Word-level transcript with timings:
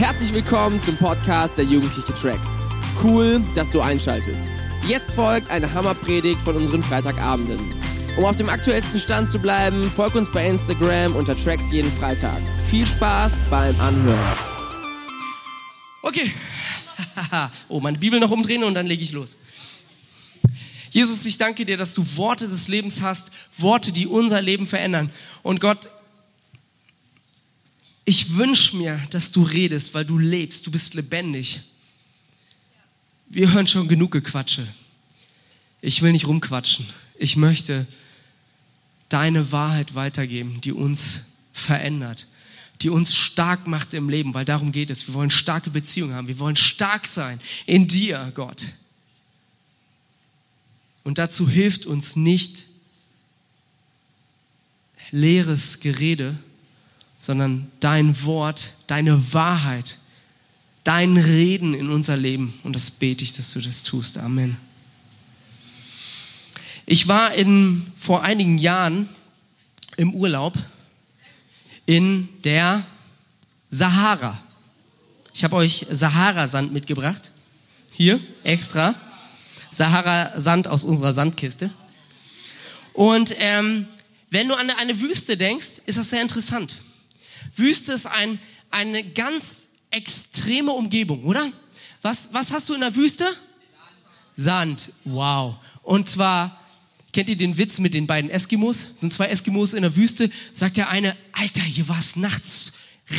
Herzlich 0.00 0.32
willkommen 0.32 0.80
zum 0.80 0.96
Podcast 0.96 1.58
der 1.58 1.66
Jugendliche 1.66 2.14
Tracks. 2.14 2.62
Cool, 3.04 3.38
dass 3.54 3.70
du 3.70 3.82
einschaltest. 3.82 4.54
Jetzt 4.88 5.10
folgt 5.10 5.50
eine 5.50 5.74
Hammerpredigt 5.74 6.40
von 6.40 6.56
unseren 6.56 6.82
Freitagabenden. 6.82 7.60
Um 8.16 8.24
auf 8.24 8.34
dem 8.34 8.48
aktuellsten 8.48 8.98
Stand 8.98 9.28
zu 9.28 9.38
bleiben, 9.38 9.90
folg 9.94 10.14
uns 10.14 10.32
bei 10.32 10.48
Instagram 10.48 11.14
unter 11.16 11.36
Tracks 11.36 11.70
jeden 11.70 11.92
Freitag. 11.92 12.40
Viel 12.70 12.86
Spaß 12.86 13.42
beim 13.50 13.78
Anhören. 13.78 14.38
Okay. 16.00 16.32
oh, 17.68 17.80
meine 17.80 17.98
Bibel 17.98 18.18
noch 18.20 18.30
umdrehen 18.30 18.64
und 18.64 18.72
dann 18.72 18.86
lege 18.86 19.02
ich 19.02 19.12
los. 19.12 19.36
Jesus, 20.88 21.26
ich 21.26 21.36
danke 21.36 21.66
dir, 21.66 21.76
dass 21.76 21.92
du 21.92 22.16
Worte 22.16 22.48
des 22.48 22.68
Lebens 22.68 23.02
hast, 23.02 23.32
Worte, 23.58 23.92
die 23.92 24.06
unser 24.06 24.40
Leben 24.40 24.66
verändern. 24.66 25.10
Und 25.42 25.60
Gott, 25.60 25.90
ich 28.10 28.34
wünsche 28.34 28.76
mir, 28.76 29.00
dass 29.10 29.30
du 29.30 29.44
redest, 29.44 29.94
weil 29.94 30.04
du 30.04 30.18
lebst, 30.18 30.66
du 30.66 30.72
bist 30.72 30.94
lebendig. 30.94 31.60
Wir 33.28 33.52
hören 33.52 33.68
schon 33.68 33.86
genug 33.86 34.10
Gequatsche. 34.10 34.66
Ich 35.80 36.02
will 36.02 36.10
nicht 36.10 36.26
rumquatschen. 36.26 36.84
Ich 37.20 37.36
möchte 37.36 37.86
deine 39.10 39.52
Wahrheit 39.52 39.94
weitergeben, 39.94 40.60
die 40.60 40.72
uns 40.72 41.26
verändert, 41.52 42.26
die 42.82 42.90
uns 42.90 43.14
stark 43.14 43.68
macht 43.68 43.94
im 43.94 44.08
Leben, 44.08 44.34
weil 44.34 44.44
darum 44.44 44.72
geht 44.72 44.90
es. 44.90 45.06
Wir 45.06 45.14
wollen 45.14 45.30
starke 45.30 45.70
Beziehungen 45.70 46.14
haben. 46.14 46.26
Wir 46.26 46.40
wollen 46.40 46.56
stark 46.56 47.06
sein 47.06 47.40
in 47.64 47.86
dir, 47.86 48.32
Gott. 48.34 48.66
Und 51.04 51.18
dazu 51.18 51.48
hilft 51.48 51.86
uns 51.86 52.16
nicht 52.16 52.64
leeres 55.12 55.78
Gerede, 55.78 56.36
sondern 57.20 57.70
dein 57.80 58.24
Wort, 58.24 58.70
deine 58.86 59.32
Wahrheit, 59.34 59.98
dein 60.84 61.18
Reden 61.18 61.74
in 61.74 61.90
unser 61.90 62.16
Leben. 62.16 62.52
Und 62.64 62.74
das 62.74 62.90
bete 62.90 63.22
ich, 63.22 63.34
dass 63.34 63.52
du 63.52 63.60
das 63.60 63.82
tust. 63.82 64.16
Amen. 64.16 64.56
Ich 66.86 67.06
war 67.06 67.34
in, 67.34 67.86
vor 67.96 68.22
einigen 68.22 68.56
Jahren 68.56 69.06
im 69.98 70.14
Urlaub 70.14 70.58
in 71.84 72.26
der 72.42 72.82
Sahara. 73.70 74.42
Ich 75.34 75.44
habe 75.44 75.56
euch 75.56 75.86
Sahara-Sand 75.90 76.72
mitgebracht. 76.72 77.30
Hier, 77.92 78.18
extra. 78.44 78.94
Sahara-Sand 79.70 80.68
aus 80.68 80.84
unserer 80.84 81.12
Sandkiste. 81.12 81.70
Und 82.94 83.36
ähm, 83.38 83.86
wenn 84.30 84.48
du 84.48 84.54
an 84.54 84.70
eine 84.70 84.98
Wüste 85.00 85.36
denkst, 85.36 85.82
ist 85.84 85.98
das 85.98 86.08
sehr 86.08 86.22
interessant. 86.22 86.76
Wüste 87.56 87.92
ist 87.92 88.06
ein, 88.06 88.38
eine 88.70 89.04
ganz 89.04 89.70
extreme 89.90 90.72
Umgebung, 90.72 91.24
oder? 91.24 91.50
Was, 92.02 92.32
was 92.32 92.52
hast 92.52 92.68
du 92.68 92.74
in 92.74 92.80
der 92.80 92.94
Wüste? 92.94 93.26
Sand. 94.34 94.92
Wow. 95.04 95.56
Und 95.82 96.08
zwar, 96.08 96.60
kennt 97.12 97.28
ihr 97.28 97.36
den 97.36 97.58
Witz 97.58 97.78
mit 97.78 97.94
den 97.94 98.06
beiden 98.06 98.30
Eskimos? 98.30 98.92
Sind 98.96 99.12
zwei 99.12 99.26
Eskimos 99.26 99.74
in 99.74 99.82
der 99.82 99.96
Wüste, 99.96 100.30
sagt 100.52 100.76
der 100.76 100.88
eine, 100.88 101.16
Alter, 101.32 101.62
hier 101.62 101.88
war 101.88 101.98
es 101.98 102.16
nachts 102.16 102.74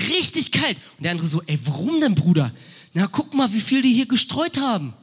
richtig 0.10 0.52
kalt. 0.52 0.78
Und 0.98 1.04
der 1.04 1.12
andere 1.12 1.28
so, 1.28 1.42
ey, 1.46 1.60
warum 1.66 2.00
denn, 2.00 2.16
Bruder? 2.16 2.52
Na, 2.94 3.08
guck 3.08 3.34
mal, 3.34 3.52
wie 3.54 3.60
viel 3.60 3.82
die 3.82 3.94
hier 3.94 4.08
gestreut 4.08 4.60
haben. 4.60 4.94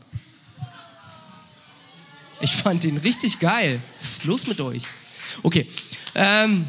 Ich 2.41 2.53
fand 2.53 2.85
den 2.85 2.99
richtig 2.99 3.39
geil. 3.41 3.83
Was 3.99 4.13
ist 4.13 4.25
los 4.25 4.47
mit 4.47 4.61
euch? 4.61 4.83
Okay. 5.43 5.67
Ähm, 6.15 6.67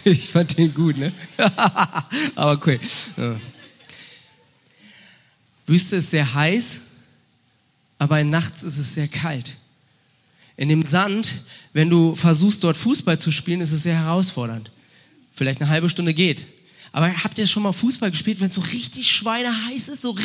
ich 0.04 0.28
fand 0.28 0.56
den 0.56 0.72
gut, 0.72 0.98
ne? 0.98 1.12
Aber 2.34 2.60
cool. 2.66 2.80
Ja. 3.16 3.36
Wüste 5.66 5.96
ist 5.96 6.10
sehr 6.10 6.34
heiß, 6.34 6.82
aber 7.98 8.24
nachts 8.24 8.64
ist 8.64 8.76
es 8.76 8.94
sehr 8.94 9.06
kalt. 9.06 9.56
In 10.56 10.68
dem 10.68 10.84
Sand, 10.84 11.42
wenn 11.72 11.88
du 11.88 12.14
versuchst, 12.16 12.64
dort 12.64 12.76
Fußball 12.76 13.20
zu 13.20 13.30
spielen, 13.30 13.60
ist 13.60 13.70
es 13.70 13.84
sehr 13.84 13.96
herausfordernd. 13.96 14.72
Vielleicht 15.32 15.60
eine 15.60 15.70
halbe 15.70 15.88
Stunde 15.88 16.12
geht. 16.12 16.42
Aber 16.92 17.08
habt 17.22 17.38
ihr 17.38 17.46
schon 17.46 17.62
mal 17.62 17.72
Fußball 17.72 18.10
gespielt, 18.10 18.40
wenn 18.40 18.48
es 18.48 18.56
so 18.56 18.62
richtig 18.62 19.12
schweineheiß 19.12 19.88
ist, 19.90 20.02
so 20.02 20.16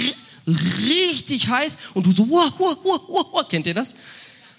richtig 0.47 1.47
heiß 1.47 1.77
und 1.93 2.07
du 2.07 2.11
so, 2.11 2.27
wow, 2.27 2.51
wow, 2.57 2.77
wow, 2.83 3.29
wow, 3.33 3.47
kennt 3.47 3.67
ihr 3.67 3.75
das? 3.75 3.95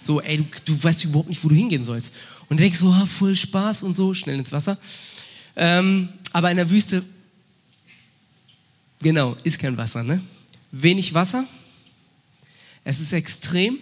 So, 0.00 0.20
ey, 0.20 0.38
du, 0.38 0.44
du 0.66 0.84
weißt 0.84 1.04
überhaupt 1.04 1.28
nicht, 1.28 1.42
wo 1.42 1.48
du 1.48 1.54
hingehen 1.54 1.82
sollst. 1.82 2.14
Und 2.48 2.60
denkst 2.60 2.78
so, 2.78 2.90
ah, 2.90 3.06
voll 3.06 3.36
Spaß 3.36 3.82
und 3.82 3.96
so, 3.96 4.14
schnell 4.14 4.38
ins 4.38 4.52
Wasser. 4.52 4.78
Ähm, 5.56 6.10
aber 6.32 6.50
in 6.50 6.58
der 6.58 6.68
Wüste, 6.68 7.02
genau, 9.00 9.36
ist 9.42 9.58
kein 9.58 9.76
Wasser, 9.76 10.02
ne? 10.02 10.20
Wenig 10.70 11.14
Wasser. 11.14 11.46
Es 12.84 13.00
ist 13.00 13.12
extrem. 13.12 13.78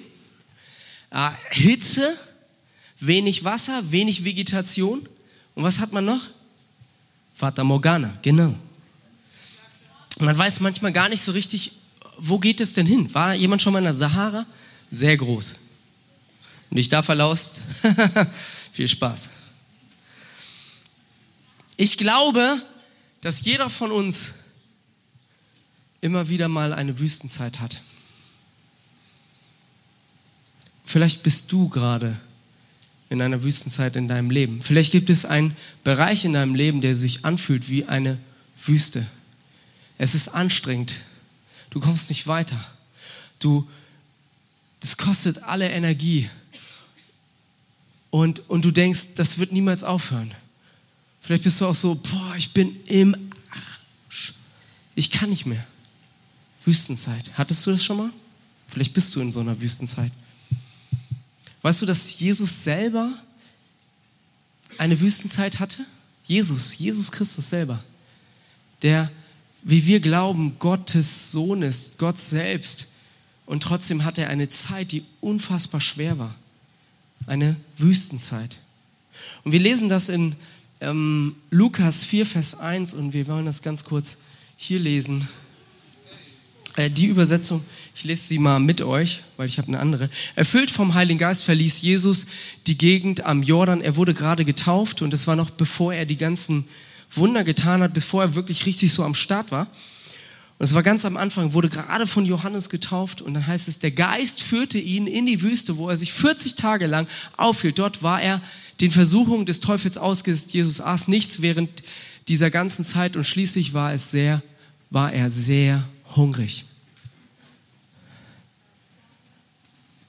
Äh, 1.11 1.31
Hitze, 1.51 2.17
wenig 3.01 3.45
Wasser, 3.45 3.91
wenig 3.91 4.25
Vegetation. 4.25 5.07
Und 5.55 5.63
was 5.65 5.81
hat 5.81 5.93
man 5.93 6.05
noch? 6.05 6.23
Fata 7.35 7.65
Morgana, 7.65 8.17
genau. 8.23 8.55
Man 10.21 10.39
weiß 10.39 10.61
manchmal 10.61 10.93
gar 10.93 11.09
nicht 11.09 11.23
so 11.23 11.33
richtig, 11.33 11.73
wo 12.19 12.39
geht 12.39 12.61
es 12.61 12.73
denn 12.73 12.87
hin? 12.87 13.13
War 13.13 13.35
jemand 13.35 13.61
schon 13.61 13.73
mal 13.73 13.81
in 13.81 13.85
der 13.85 13.95
Sahara? 13.95 14.47
Sehr 14.93 15.17
groß. 15.17 15.57
Und 16.71 16.77
ich 16.77 16.89
da 16.89 17.03
verlaust, 17.03 17.63
viel 18.73 18.89
Spaß. 18.89 19.31
Ich 21.77 21.99
glaube, 21.99 22.63
dass 23.21 23.45
jeder 23.45 23.71
von 23.71 23.91
uns 23.91 24.35
immer 26.01 26.29
wieder 26.29 26.49
mal 26.49 26.73
eine 26.73 26.99
Wüstenzeit 26.99 27.61
hat. 27.61 27.83
Vielleicht 30.85 31.23
bist 31.23 31.51
du 31.51 31.69
gerade 31.69 32.21
in 33.09 33.23
einer 33.23 33.43
Wüstenzeit 33.43 33.97
in 33.97 34.09
deinem 34.09 34.31
Leben. 34.31 34.61
Vielleicht 34.61 34.93
gibt 34.93 35.09
es 35.09 35.25
einen 35.25 35.57
Bereich 35.83 36.25
in 36.25 36.35
deinem 36.35 36.55
Leben, 36.55 36.81
der 36.81 36.95
sich 36.95 37.25
anfühlt 37.25 37.69
wie 37.69 37.87
eine 37.87 38.19
Wüste. 38.65 39.07
Es 39.99 40.15
ist 40.15 40.29
anstrengend. 40.29 41.01
Du 41.71 41.81
kommst 41.81 42.11
nicht 42.11 42.27
weiter. 42.27 42.59
Du, 43.39 43.69
das 44.81 44.97
kostet 44.97 45.43
alle 45.43 45.71
Energie. 45.71 46.29
Und, 48.11 48.49
und 48.49 48.65
du 48.65 48.71
denkst, 48.71 49.15
das 49.17 49.39
wird 49.39 49.53
niemals 49.53 49.83
aufhören. 49.83 50.33
Vielleicht 51.25 51.45
bist 51.45 51.59
du 51.63 51.67
auch 51.67 51.75
so, 51.75 51.95
boah, 51.95 52.35
ich 52.37 52.53
bin 52.53 52.77
im 52.85 53.17
Arsch. 53.51 54.35
Ich 54.95 55.11
kann 55.11 55.31
nicht 55.31 55.47
mehr. 55.47 55.67
Wüstenzeit. 56.67 57.31
Hattest 57.39 57.65
du 57.65 57.71
das 57.71 57.83
schon 57.83 57.97
mal? 57.97 58.11
Vielleicht 58.69 58.93
bist 58.93 59.15
du 59.15 59.23
in 59.23 59.33
so 59.33 59.41
einer 59.41 59.59
Wüstenzeit. 59.59 60.13
Weißt 61.63 61.81
du, 61.81 61.87
dass 61.87 62.19
Jesus 62.21 62.65
selber 62.65 63.11
eine 64.77 65.01
Wüstenzeit 65.01 65.61
hatte? 65.61 65.87
Jesus, 66.27 66.77
Jesus 66.77 67.11
Christus 67.11 67.49
selber, 67.49 67.83
der, 68.83 69.11
wie 69.63 69.87
wir 69.87 70.01
glauben, 70.01 70.59
Gottes 70.59 71.33
Sohn 71.33 71.63
ist, 71.63 71.97
Gott 71.97 72.21
selbst. 72.21 72.89
Und 73.47 73.63
trotzdem 73.63 74.05
hat 74.05 74.19
er 74.19 74.29
eine 74.29 74.51
Zeit, 74.51 74.93
die 74.93 75.05
unfassbar 75.23 75.81
schwer 75.81 76.19
war. 76.19 76.35
Eine 77.27 77.57
Wüstenzeit. 77.79 78.59
Und 79.43 79.53
wir 79.53 79.61
lesen 79.61 79.89
das 79.89 80.11
in 80.11 80.37
ähm, 80.85 81.35
Lukas 81.51 82.05
4, 82.05 82.27
Vers 82.27 82.61
1 82.61 82.95
und 82.95 83.13
wir 83.13 83.27
wollen 83.27 83.47
das 83.47 83.63
ganz 83.63 83.85
kurz 83.85 84.19
hier 84.57 84.79
lesen. 84.79 85.27
Äh, 86.77 86.91
die 86.91 87.07
Übersetzung, 87.07 87.65
ich 87.95 88.05
lese 88.05 88.27
sie 88.27 88.39
mal 88.39 88.61
mit 88.61 88.83
euch, 88.83 89.23
weil 89.37 89.47
ich 89.47 89.59
habe 89.59 89.69
eine 89.69 89.81
andere. 89.81 90.11
Erfüllt 90.35 90.71
vom 90.71 90.95
Heiligen 90.95 91.19
Geist 91.19 91.45
verließ 91.45 91.83
Jesus 91.83 92.27
die 92.67 92.77
Gegend 92.77 93.25
am 93.25 93.43
Jordan. 93.43 93.81
Er 93.81 93.97
wurde 93.97 94.15
gerade 94.15 94.45
getauft 94.45 95.03
und 95.03 95.15
es 95.15 95.27
war 95.27 95.37
noch 95.37 95.51
bevor 95.51 95.95
er 95.95 96.07
die 96.07 96.17
ganzen 96.17 96.67
Wunder 97.15 97.45
getan 97.45 97.83
hat, 97.83 97.95
bevor 97.95 98.23
er 98.23 98.35
wirklich 98.35 98.67
richtig 98.67 98.93
so 98.93 99.05
am 99.05 99.15
Start 99.15 99.53
war. 99.53 99.69
Und 100.59 100.65
es 100.65 100.75
war 100.75 100.83
ganz 100.85 101.05
am 101.05 101.17
Anfang, 101.17 101.53
wurde 101.53 101.69
gerade 101.69 102.07
von 102.07 102.25
Johannes 102.25 102.69
getauft 102.69 103.21
und 103.21 103.35
dann 103.35 103.47
heißt 103.47 103.67
es, 103.67 103.81
der 103.81 103.91
Geist 103.91 104.43
führte 104.43 104.79
ihn 104.79 105.07
in 105.07 105.27
die 105.27 105.43
Wüste, 105.43 105.77
wo 105.77 105.89
er 105.89 105.97
sich 105.97 106.13
40 106.13 106.55
Tage 106.55 106.87
lang 106.87 107.09
aufhielt. 107.37 107.79
Dort 107.79 108.03
war 108.03 108.23
er 108.23 108.41
den 108.81 108.93
Versuchungen 108.93 109.47
des 109.47 109.61
Teufels 109.61 109.99
ausgesetzt. 109.99 110.55
Jesus 110.55 110.81
aß 110.81 111.09
nichts 111.09 111.43
während 111.43 111.83
dieser 112.29 112.51
ganzen 112.51 112.85
Zeit 112.85 113.17
und 113.17 113.25
schließlich 113.25 113.75
war 113.75 113.93
es 113.93 114.11
sehr, 114.13 114.43
war 114.91 115.13
er 115.13 115.29
sehr 115.29 115.85
hungrig. 116.15 116.65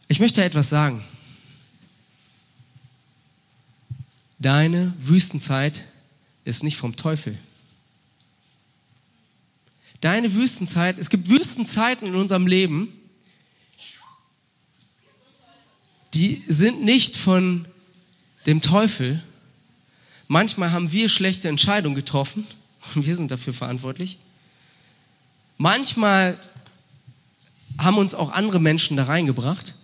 Ich 0.07 0.19
möchte 0.19 0.44
etwas 0.44 0.69
sagen. 0.69 1.03
Deine 4.38 4.94
Wüstenzeit 5.00 5.86
ist 6.44 6.63
nicht 6.63 6.77
vom 6.77 6.95
Teufel. 6.95 7.38
Deine 10.01 10.33
Wüstenzeit, 10.33 10.97
es 10.97 11.09
gibt 11.09 11.30
Wüstenzeiten 11.30 12.07
in 12.07 12.15
unserem 12.15 12.47
Leben, 12.47 12.94
die 16.13 16.44
sind 16.47 16.83
nicht 16.83 17.18
von 17.18 17.65
dem 18.45 18.62
Teufel. 18.62 19.21
Manchmal 20.27 20.71
haben 20.71 20.92
wir 20.92 21.09
schlechte 21.09 21.50
Entscheidungen 21.50 21.95
getroffen 21.95 22.45
Wir 22.95 23.15
sind 23.15 23.31
dafür 23.31 23.53
verantwortlich. 23.53 24.18
Manchmal 25.57 26.39
haben 27.77 27.98
uns 27.98 28.15
auch 28.15 28.31
andere 28.31 28.59
Menschen 28.59 28.98
da 28.98 29.03
reingebracht. 29.03 29.75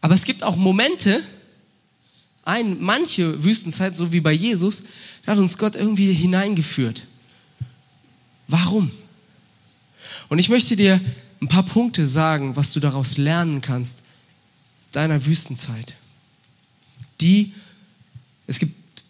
Aber 0.00 0.14
es 0.14 0.24
gibt 0.24 0.42
auch 0.42 0.56
Momente, 0.56 1.22
ein, 2.44 2.80
manche 2.80 3.42
Wüstenzeit, 3.42 3.96
so 3.96 4.12
wie 4.12 4.20
bei 4.20 4.32
Jesus, 4.32 4.84
da 5.24 5.32
hat 5.32 5.38
uns 5.38 5.58
Gott 5.58 5.74
irgendwie 5.74 6.12
hineingeführt. 6.12 7.04
Warum? 8.48 8.90
Und 10.28 10.38
ich 10.38 10.48
möchte 10.48 10.76
dir 10.76 11.00
ein 11.40 11.48
paar 11.48 11.64
Punkte 11.64 12.06
sagen, 12.06 12.56
was 12.56 12.72
du 12.72 12.80
daraus 12.80 13.18
lernen 13.18 13.60
kannst, 13.60 14.02
deiner 14.92 15.24
Wüstenzeit. 15.26 15.94
Die, 17.20 17.52
es 18.46 18.58
gibt 18.58 19.04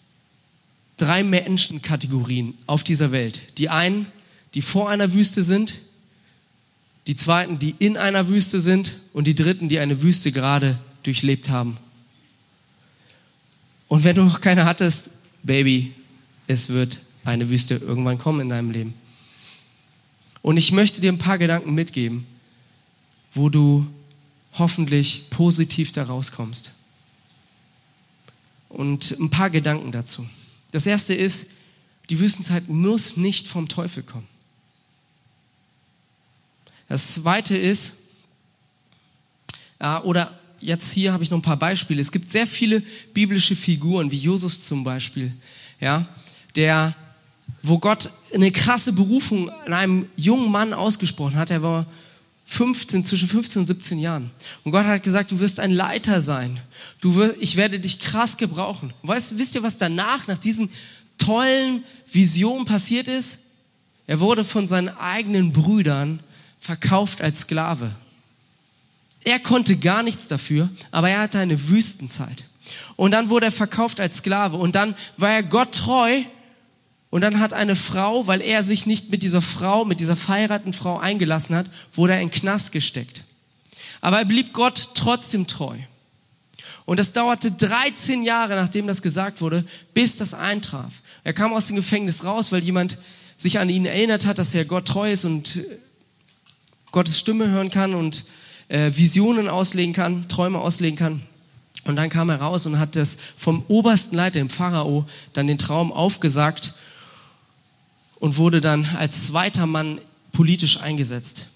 drei 0.97 1.23
Menschenkategorien 1.23 2.55
auf 2.67 2.83
dieser 2.83 3.13
Welt. 3.13 3.59
Die 3.59 3.69
einen, 3.69 4.07
die 4.55 4.63
vor 4.63 4.89
einer 4.91 5.13
Wüste 5.13 5.43
sind, 5.43 5.81
die 7.07 7.15
zweiten, 7.15 7.59
die 7.59 7.75
in 7.79 7.97
einer 7.97 8.29
Wüste 8.29 8.61
sind 8.61 8.97
und 9.13 9.27
die 9.27 9.35
dritten, 9.35 9.69
die 9.69 9.79
eine 9.79 10.03
Wüste 10.03 10.33
gerade 10.33 10.79
durchlebt 11.03 11.51
haben. 11.51 11.77
Und 13.89 14.03
wenn 14.03 14.17
du 14.17 14.25
noch 14.25 14.41
keine 14.41 14.65
hattest, 14.65 15.11
Baby, 15.45 15.93
es 16.49 16.71
wird 16.71 16.99
eine 17.25 17.49
Wüste 17.49 17.77
irgendwann 17.77 18.19
kommen 18.19 18.41
in 18.41 18.49
deinem 18.49 18.73
Leben. 18.73 18.95
Und 20.47 20.59
ich 20.59 20.71
möchte 20.71 21.01
dir 21.01 21.11
ein 21.11 21.19
paar 21.19 21.39
Gedanken 21.39 21.75
mitgeben, 21.75 22.25
wo 23.35 23.49
du 23.49 23.85
hoffentlich 24.53 25.29
positiv 25.29 25.91
da 25.91 26.05
rauskommst. 26.05 26.71
Und 28.69 29.11
ein 29.19 29.29
paar 29.29 29.51
Gedanken 29.51 29.91
dazu. 29.91 30.25
Das 30.71 30.87
erste 30.87 31.15
ist, 31.15 31.49
die 32.11 32.21
Wüstenzeit 32.21 32.69
muss 32.69 33.17
nicht 33.17 33.49
vom 33.49 33.67
Teufel 33.67 34.05
kommen. 34.05 34.29
Das 36.89 37.15
zweite 37.15 37.57
ist, 37.57 38.03
oder 40.05 40.39
jetzt 40.61 40.93
hier 40.93 41.13
habe 41.13 41.25
ich 41.25 41.31
noch 41.31 41.39
ein 41.39 41.43
paar 41.43 41.59
Beispiele. 41.59 42.01
Es 42.01 42.13
gibt 42.13 42.31
sehr 42.31 42.47
viele 42.47 42.85
biblische 43.13 43.57
Figuren, 43.57 44.13
wie 44.13 44.19
Jesus 44.19 44.61
zum 44.61 44.85
Beispiel, 44.85 45.33
ja, 45.81 46.09
der, 46.55 46.95
wo 47.63 47.79
Gott 47.79 48.11
eine 48.35 48.53
krasse 48.53 48.93
Berufung 48.93 49.51
an 49.51 49.73
einem 49.73 50.07
jungen 50.17 50.51
Mann 50.51 50.73
ausgesprochen 50.73 51.37
hat. 51.37 51.51
Er 51.51 51.63
war 51.63 51.87
15, 52.47 53.05
zwischen 53.05 53.29
15 53.29 53.61
und 53.61 53.67
17 53.67 53.99
Jahren. 53.99 54.31
Und 54.63 54.73
Gott 54.73 54.87
hat 54.87 55.03
gesagt, 55.03 55.33
du 55.33 55.41
wirst 55.41 55.59
ein 55.59 55.73
Leiter 55.73 56.21
sein. 56.21 56.61
Du 57.01 57.17
wirst, 57.17 57.37
ich 57.41 57.57
werde 57.57 57.81
dich 57.81 57.99
krass 57.99 58.37
gebrauchen. 58.37 58.93
Weißt, 59.03 59.37
wisst 59.37 59.57
ihr, 59.57 59.63
was 59.63 59.79
danach, 59.79 60.29
nach 60.29 60.39
diesen 60.39 60.71
tollen 61.19 61.83
Visionen 62.11 62.65
passiert 62.65 63.09
ist? 63.09 63.41
Er 64.07 64.21
wurde 64.21 64.45
von 64.45 64.69
seinen 64.69 64.91
eigenen 64.91 65.53
Brüdern 65.53 66.21
verkauft 66.61 67.21
als 67.21 67.41
Sklave. 67.41 67.91
Er 69.25 69.41
konnte 69.41 69.77
gar 69.77 70.05
nichts 70.05 70.29
dafür, 70.29 70.71
aber 70.93 71.11
er 71.11 71.21
hatte 71.21 71.41
eine 71.41 71.69
Wüstenzeit. 71.69 72.45
Und 72.95 73.11
dann 73.11 73.29
wurde 73.29 73.47
er 73.47 73.53
verkauft 73.53 73.99
als 73.99 74.19
Sklave 74.19 74.57
und 74.57 74.77
dann 74.77 74.95
war 75.17 75.33
er 75.33 75.43
Gott 75.43 75.73
treu 75.73 76.23
und 77.11 77.21
dann 77.21 77.41
hat 77.41 77.53
eine 77.53 77.77
Frau, 77.77 78.27
weil 78.27 78.41
er 78.41 78.63
sich 78.63 78.87
nicht 78.87 79.11
mit 79.11 79.23
dieser 79.23 79.43
Frau, 79.43 79.85
mit 79.85 80.01
dieser 80.01 80.17
verheirateten 80.17 80.73
Frau 80.73 80.99
eingelassen 80.99 81.55
hat, 81.55 81.67
wurde 81.95 82.15
er 82.15 82.21
in 82.21 82.31
Knast 82.31 82.73
gesteckt. 82.73 83.25
Aber 84.01 84.19
er 84.19 84.25
blieb 84.25 84.53
Gott 84.53 84.91
trotzdem 84.95 85.47
treu. 85.47 85.77
Und 86.85 87.01
es 87.01 87.13
dauerte 87.13 87.51
13 87.51 88.23
Jahre, 88.23 88.55
nachdem 88.55 88.87
das 88.87 89.03
gesagt 89.03 89.41
wurde, 89.41 89.65
bis 89.95 90.17
das 90.17 90.35
eintraf. 90.35 91.03
Er 91.25 91.33
kam 91.33 91.53
aus 91.53 91.67
dem 91.67 91.77
Gefängnis 91.77 92.25
raus, 92.25 92.53
weil 92.53 92.63
jemand 92.63 92.99
sich 93.37 93.59
an 93.59 93.69
ihn 93.69 93.87
erinnert 93.87 94.27
hat, 94.27 94.39
dass 94.39 94.55
er 94.55 94.65
Gott 94.65 94.87
treu 94.87 95.11
ist 95.11 95.25
und 95.25 95.65
Gottes 96.93 97.19
Stimme 97.19 97.49
hören 97.51 97.71
kann 97.71 97.95
und 97.95 98.25
äh, 98.69 98.93
Visionen 98.95 99.49
auslegen 99.49 99.93
kann, 99.93 100.29
Träume 100.29 100.59
auslegen 100.59 100.97
kann. 100.97 101.23
Und 101.85 101.97
dann 101.97 102.09
kam 102.09 102.31
er 102.31 102.41
raus 102.41 102.67
und 102.67 102.79
hat 102.79 102.97
das 102.97 103.19
vom 103.37 103.65
obersten 103.69 104.17
Leiter, 104.17 104.39
dem 104.39 104.51
Pharao, 104.51 105.07
dann 105.33 105.47
den 105.47 105.59
Traum 105.59 105.93
aufgesagt 105.93 106.75
und 108.19 108.37
wurde 108.37 108.61
dann 108.61 108.85
als 108.97 109.27
zweiter 109.27 109.67
Mann 109.67 110.01
politisch 110.33 110.81
eingesetzt. 110.81 111.47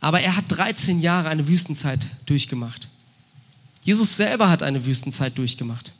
Aber 0.00 0.20
er 0.20 0.36
hat 0.36 0.44
13 0.48 1.00
Jahre 1.00 1.28
eine 1.28 1.48
Wüstenzeit 1.48 2.08
durchgemacht. 2.26 2.88
Jesus 3.82 4.16
selber 4.16 4.48
hat 4.50 4.62
eine 4.62 4.84
Wüstenzeit 4.84 5.36
durchgemacht. 5.38 5.92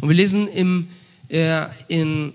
Und 0.00 0.08
wir 0.08 0.16
lesen 0.16 0.48
im, 0.48 0.88
äh, 1.28 1.66
in 1.88 2.32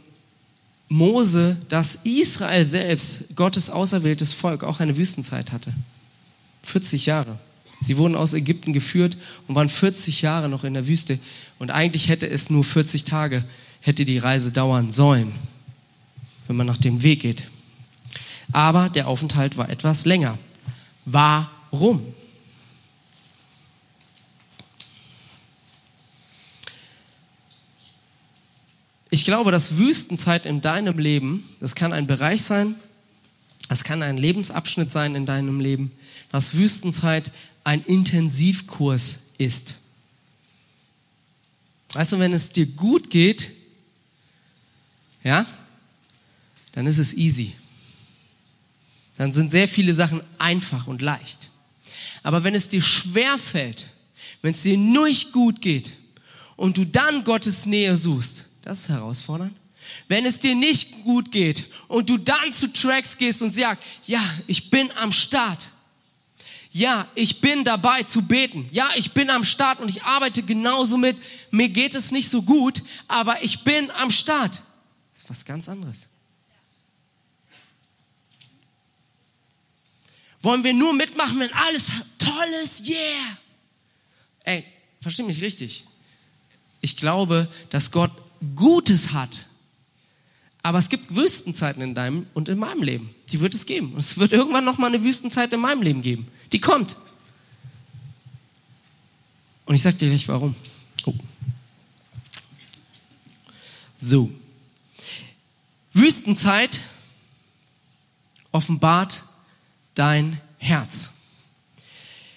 Mose, 0.89 1.57
dass 1.69 2.01
Israel 2.03 2.63
selbst, 2.63 3.35
Gottes 3.35 3.69
auserwähltes 3.69 4.33
Volk, 4.33 4.63
auch 4.63 4.79
eine 4.79 4.97
Wüstenzeit 4.97 5.51
hatte. 5.51 5.73
40 6.63 7.05
Jahre. 7.05 7.39
Sie 7.81 7.97
wurden 7.97 8.15
aus 8.15 8.33
Ägypten 8.33 8.73
geführt 8.73 9.17
und 9.47 9.55
waren 9.55 9.69
40 9.69 10.21
Jahre 10.21 10.49
noch 10.49 10.63
in 10.63 10.73
der 10.73 10.87
Wüste. 10.87 11.19
Und 11.59 11.71
eigentlich 11.71 12.09
hätte 12.09 12.29
es 12.29 12.49
nur 12.49 12.63
40 12.63 13.03
Tage, 13.03 13.43
hätte 13.81 14.05
die 14.05 14.17
Reise 14.17 14.51
dauern 14.51 14.91
sollen, 14.91 15.31
wenn 16.47 16.55
man 16.55 16.67
nach 16.67 16.77
dem 16.77 17.03
Weg 17.03 17.21
geht. 17.21 17.43
Aber 18.51 18.89
der 18.89 19.07
Aufenthalt 19.07 19.57
war 19.57 19.69
etwas 19.69 20.05
länger. 20.05 20.37
Warum? 21.05 22.05
Ich 29.09 29.23
glaube, 29.23 29.51
dass 29.51 29.77
Wüstenzeit 29.77 30.45
in 30.45 30.61
deinem 30.61 30.97
Leben, 30.97 31.43
das 31.59 31.75
kann 31.75 31.93
ein 31.93 32.07
Bereich 32.07 32.41
sein, 32.41 32.75
das 33.69 33.83
kann 33.83 34.03
ein 34.03 34.17
Lebensabschnitt 34.17 34.91
sein 34.91 35.15
in 35.15 35.25
deinem 35.25 35.59
Leben, 35.59 35.91
dass 36.31 36.55
Wüstenzeit 36.55 37.31
ein 37.63 37.83
Intensivkurs 37.83 39.19
ist. 39.37 39.75
Weißt 41.93 42.13
du, 42.13 42.19
wenn 42.19 42.33
es 42.33 42.51
dir 42.51 42.65
gut 42.65 43.09
geht, 43.09 43.51
ja, 45.23 45.45
dann 46.77 46.85
ist 46.85 46.99
es 46.99 47.15
easy. 47.15 47.55
Dann 49.17 49.33
sind 49.33 49.49
sehr 49.49 49.67
viele 49.67 49.95
Sachen 49.95 50.21
einfach 50.37 50.85
und 50.85 51.01
leicht. 51.01 51.49
Aber 52.21 52.43
wenn 52.43 52.53
es 52.53 52.69
dir 52.69 52.83
schwer 52.83 53.39
fällt, 53.39 53.87
wenn 54.43 54.51
es 54.51 54.61
dir 54.61 54.77
nicht 54.77 55.31
gut 55.31 55.59
geht 55.59 55.93
und 56.55 56.77
du 56.77 56.85
dann 56.85 57.23
Gottes 57.23 57.65
Nähe 57.65 57.95
suchst, 57.97 58.45
das 58.61 58.81
ist 58.81 58.89
herausfordernd. 58.89 59.57
Wenn 60.07 60.27
es 60.27 60.39
dir 60.39 60.53
nicht 60.53 61.03
gut 61.03 61.31
geht 61.31 61.65
und 61.87 62.11
du 62.11 62.19
dann 62.19 62.53
zu 62.53 62.71
Tracks 62.71 63.17
gehst 63.17 63.41
und 63.41 63.49
sagst, 63.49 63.83
ja, 64.05 64.21
ich 64.45 64.69
bin 64.69 64.91
am 64.97 65.11
Start, 65.11 65.71
ja, 66.69 67.07
ich 67.15 67.41
bin 67.41 67.63
dabei 67.63 68.03
zu 68.03 68.21
beten. 68.21 68.69
Ja, 68.71 68.91
ich 68.95 69.13
bin 69.13 69.31
am 69.31 69.45
Start 69.45 69.79
und 69.79 69.89
ich 69.89 70.03
arbeite 70.03 70.43
genauso 70.43 70.99
mit. 70.99 71.17
Mir 71.49 71.69
geht 71.69 71.95
es 71.95 72.11
nicht 72.11 72.29
so 72.29 72.43
gut, 72.43 72.83
aber 73.07 73.41
ich 73.41 73.63
bin 73.63 73.89
am 73.89 74.11
Start. 74.11 74.61
Das 75.11 75.23
ist 75.23 75.29
was 75.31 75.43
ganz 75.43 75.69
anderes. 75.69 76.09
Wollen 80.41 80.63
wir 80.63 80.73
nur 80.73 80.93
mitmachen, 80.93 81.39
wenn 81.39 81.53
alles 81.53 81.91
toll 82.17 82.47
ist? 82.63 82.87
Yeah! 82.87 83.37
Ey, 84.43 84.63
versteh 85.01 85.23
mich 85.23 85.41
richtig. 85.41 85.83
Ich 86.81 86.97
glaube, 86.97 87.47
dass 87.69 87.91
Gott 87.91 88.11
Gutes 88.55 89.13
hat 89.13 89.47
aber 90.67 90.79
es 90.79 90.89
gibt 90.89 91.15
Wüstenzeiten 91.15 91.81
in 91.81 91.95
deinem 91.95 92.27
und 92.33 92.49
in 92.49 92.59
meinem 92.59 92.83
Leben. 92.83 93.09
Die 93.31 93.39
wird 93.39 93.55
es 93.55 93.65
geben. 93.65 93.93
Und 93.93 93.99
es 93.99 94.17
wird 94.17 94.33
irgendwann 94.33 94.65
noch 94.65 94.77
mal 94.77 94.87
eine 94.87 95.01
Wüstenzeit 95.01 95.53
in 95.53 95.61
meinem 95.61 95.81
Leben 95.81 96.01
geben. 96.01 96.27
Die 96.51 96.59
kommt. 96.59 96.97
Und 99.65 99.75
ich 99.75 99.81
sage 99.81 99.95
dir 99.95 100.09
gleich 100.09 100.27
warum. 100.27 100.55
Oh. 101.05 101.13
So. 103.97 104.29
Wüstenzeit 105.93 106.81
offenbart 108.51 109.23
dein 109.97 110.39
Herz. 110.57 111.13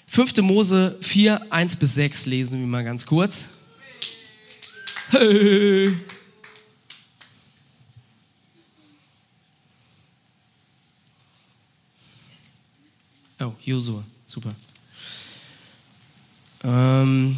5. 0.06 0.38
Mose 0.38 0.96
4, 1.00 1.52
1 1.52 1.76
bis 1.76 1.94
6 1.94 2.26
lesen 2.26 2.60
wir 2.60 2.66
mal 2.66 2.84
ganz 2.84 3.06
kurz. 3.06 3.50
Oh, 13.42 13.54
Josua, 13.64 14.04
super. 14.26 14.54
Ähm, 16.62 17.34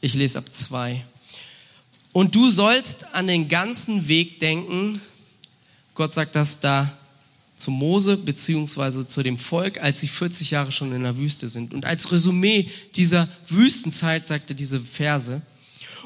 ich 0.00 0.14
lese 0.14 0.38
ab 0.38 0.50
zwei. 0.50 1.04
Und 2.14 2.34
du 2.34 2.48
sollst 2.48 3.14
an 3.14 3.26
den 3.26 3.46
ganzen 3.48 4.08
Weg 4.08 4.40
denken. 4.40 5.02
Gott 5.94 6.14
sagt 6.14 6.34
das 6.34 6.60
da 6.60 6.96
zu 7.56 7.70
Mose 7.70 8.16
beziehungsweise 8.16 9.06
zu 9.06 9.22
dem 9.22 9.38
Volk, 9.38 9.80
als 9.80 10.00
sie 10.00 10.08
40 10.08 10.50
Jahre 10.50 10.72
schon 10.72 10.94
in 10.94 11.02
der 11.02 11.16
Wüste 11.16 11.48
sind. 11.48 11.72
Und 11.72 11.84
als 11.84 12.12
Resümee 12.12 12.68
dieser 12.94 13.28
Wüstenzeit 13.48 14.28
sagt 14.28 14.50
er 14.50 14.56
diese 14.56 14.80
Verse. 14.80 15.40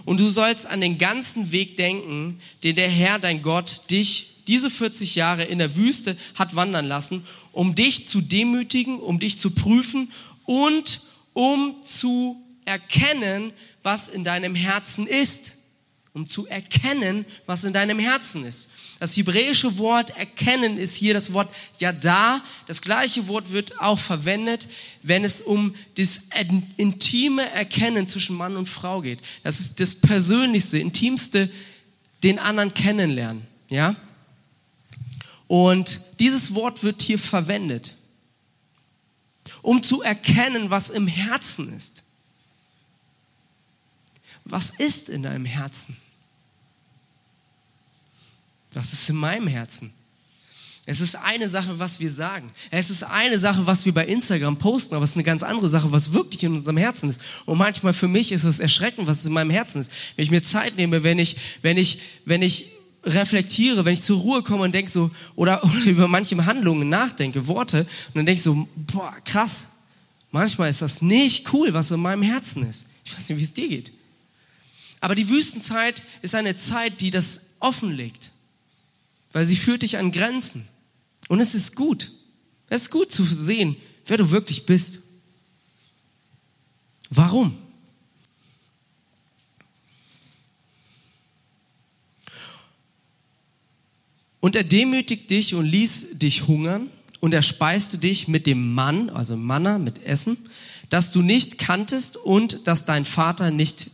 Und 0.04 0.20
du 0.20 0.28
sollst 0.28 0.66
an 0.66 0.80
den 0.80 0.98
ganzen 0.98 1.52
Weg 1.52 1.76
denken, 1.76 2.40
den 2.62 2.76
der 2.76 2.88
Herr, 2.88 3.18
dein 3.18 3.42
Gott, 3.42 3.90
dich 3.90 4.30
diese 4.46 4.70
40 4.70 5.16
Jahre 5.16 5.44
in 5.44 5.58
der 5.58 5.76
Wüste 5.76 6.16
hat 6.34 6.56
wandern 6.56 6.86
lassen, 6.86 7.24
um 7.52 7.74
dich 7.74 8.06
zu 8.06 8.20
demütigen, 8.20 8.98
um 8.98 9.18
dich 9.18 9.38
zu 9.38 9.50
prüfen 9.50 10.10
und 10.46 11.02
um 11.34 11.76
zu 11.82 12.42
erkennen, 12.64 13.52
was 13.82 14.08
in 14.08 14.24
deinem 14.24 14.54
Herzen 14.54 15.06
ist. 15.06 15.59
Um 16.12 16.26
zu 16.26 16.46
erkennen, 16.46 17.24
was 17.46 17.64
in 17.64 17.72
deinem 17.72 17.98
Herzen 17.98 18.44
ist. 18.44 18.70
Das 18.98 19.16
hebräische 19.16 19.78
Wort 19.78 20.10
erkennen 20.18 20.76
ist 20.76 20.96
hier 20.96 21.14
das 21.14 21.32
Wort 21.32 21.54
Yada. 21.78 22.42
Das 22.66 22.82
gleiche 22.82 23.28
Wort 23.28 23.52
wird 23.52 23.80
auch 23.80 23.98
verwendet, 23.98 24.68
wenn 25.02 25.24
es 25.24 25.40
um 25.40 25.74
das 25.96 26.22
intime 26.76 27.48
Erkennen 27.50 28.06
zwischen 28.08 28.36
Mann 28.36 28.56
und 28.56 28.68
Frau 28.68 29.00
geht. 29.00 29.20
Das 29.42 29.60
ist 29.60 29.80
das 29.80 29.94
persönlichste, 29.94 30.78
intimste, 30.78 31.48
den 32.22 32.38
anderen 32.38 32.74
kennenlernen. 32.74 33.46
Ja? 33.70 33.94
Und 35.46 36.02
dieses 36.20 36.54
Wort 36.54 36.82
wird 36.82 37.02
hier 37.02 37.18
verwendet, 37.18 37.94
um 39.62 39.82
zu 39.82 40.02
erkennen, 40.02 40.70
was 40.70 40.90
im 40.90 41.06
Herzen 41.06 41.74
ist. 41.74 42.04
Was 44.50 44.70
ist 44.70 45.08
in 45.08 45.22
deinem 45.22 45.44
Herzen? 45.44 45.96
Das 48.72 48.92
ist 48.92 49.08
in 49.08 49.16
meinem 49.16 49.46
Herzen. 49.46 49.92
Es 50.86 51.00
ist 51.00 51.14
eine 51.14 51.48
Sache, 51.48 51.78
was 51.78 52.00
wir 52.00 52.10
sagen. 52.10 52.50
Es 52.70 52.90
ist 52.90 53.04
eine 53.04 53.38
Sache, 53.38 53.66
was 53.66 53.84
wir 53.86 53.94
bei 53.94 54.06
Instagram 54.06 54.58
posten, 54.58 54.94
aber 54.94 55.04
es 55.04 55.10
ist 55.10 55.16
eine 55.16 55.24
ganz 55.24 55.42
andere 55.42 55.68
Sache, 55.68 55.92
was 55.92 56.12
wirklich 56.12 56.42
in 56.42 56.54
unserem 56.54 56.78
Herzen 56.78 57.10
ist. 57.10 57.20
Und 57.46 57.58
manchmal 57.58 57.92
für 57.92 58.08
mich 58.08 58.32
ist 58.32 58.44
es 58.44 58.60
erschreckend, 58.60 59.06
was 59.06 59.24
in 59.24 59.32
meinem 59.32 59.50
Herzen 59.50 59.80
ist. 59.80 59.92
Wenn 60.16 60.24
ich 60.24 60.30
mir 60.30 60.42
Zeit 60.42 60.76
nehme, 60.76 61.02
wenn 61.02 61.18
ich, 61.18 61.36
wenn 61.62 61.76
ich, 61.76 62.00
wenn 62.24 62.42
ich 62.42 62.72
reflektiere, 63.04 63.84
wenn 63.84 63.92
ich 63.92 64.02
zur 64.02 64.20
Ruhe 64.20 64.42
komme 64.42 64.64
und 64.64 64.74
denke 64.74 64.90
so, 64.90 65.10
oder, 65.36 65.62
oder 65.64 65.84
über 65.84 66.08
manche 66.08 66.44
Handlungen 66.44 66.88
nachdenke, 66.88 67.46
Worte, 67.46 67.80
und 67.80 68.16
dann 68.16 68.26
denke 68.26 68.38
ich 68.38 68.42
so, 68.42 68.66
boah, 68.74 69.14
krass. 69.24 69.72
Manchmal 70.32 70.70
ist 70.70 70.82
das 70.82 71.02
nicht 71.02 71.52
cool, 71.52 71.74
was 71.74 71.90
in 71.90 72.00
meinem 72.00 72.22
Herzen 72.22 72.68
ist. 72.68 72.86
Ich 73.04 73.16
weiß 73.16 73.28
nicht, 73.28 73.38
wie 73.38 73.44
es 73.44 73.54
dir 73.54 73.68
geht. 73.68 73.92
Aber 75.00 75.14
die 75.14 75.28
Wüstenzeit 75.28 76.02
ist 76.22 76.34
eine 76.34 76.56
Zeit, 76.56 77.00
die 77.00 77.10
das 77.10 77.50
offenlegt 77.58 78.30
weil 79.32 79.46
sie 79.46 79.56
führt 79.56 79.82
dich 79.82 79.98
an 79.98 80.10
Grenzen. 80.10 80.66
Und 81.28 81.40
es 81.40 81.54
ist 81.54 81.76
gut. 81.76 82.10
Es 82.68 82.82
ist 82.82 82.90
gut 82.90 83.12
zu 83.12 83.24
sehen, 83.24 83.76
wer 84.06 84.16
du 84.16 84.30
wirklich 84.30 84.66
bist. 84.66 85.00
Warum? 87.10 87.56
Und 94.40 94.56
er 94.56 94.64
demütigt 94.64 95.30
dich 95.30 95.54
und 95.54 95.66
ließ 95.66 96.18
dich 96.18 96.46
hungern 96.46 96.88
und 97.20 97.34
er 97.34 97.42
speiste 97.42 97.98
dich 97.98 98.26
mit 98.26 98.46
dem 98.46 98.74
Mann, 98.74 99.10
also 99.10 99.36
Manna, 99.36 99.78
mit 99.78 100.02
Essen, 100.04 100.38
das 100.88 101.12
du 101.12 101.20
nicht 101.20 101.58
kanntest 101.58 102.16
und 102.16 102.66
das 102.66 102.86
dein 102.86 103.04
Vater 103.04 103.50
nicht, 103.50 103.90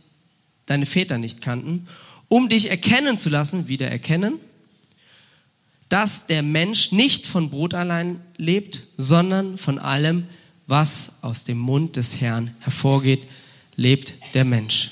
deine 0.67 0.85
Väter 0.85 1.17
nicht 1.17 1.41
kannten, 1.41 1.87
um 2.27 2.49
dich 2.49 2.69
erkennen 2.69 3.17
zu 3.17 3.29
lassen, 3.29 3.67
wieder 3.67 3.87
erkennen, 3.87 4.35
dass 5.89 6.27
der 6.27 6.43
Mensch 6.43 6.91
nicht 6.91 7.25
von 7.25 7.49
Brot 7.49 7.73
allein 7.73 8.21
lebt, 8.37 8.83
sondern 8.97 9.57
von 9.57 9.79
allem, 9.79 10.27
was 10.67 11.23
aus 11.23 11.45
dem 11.45 11.57
Mund 11.57 11.95
des 11.95 12.19
Herrn 12.19 12.53
hervorgeht, 12.59 13.23
lebt 13.75 14.13
der 14.33 14.43
Mensch. 14.43 14.91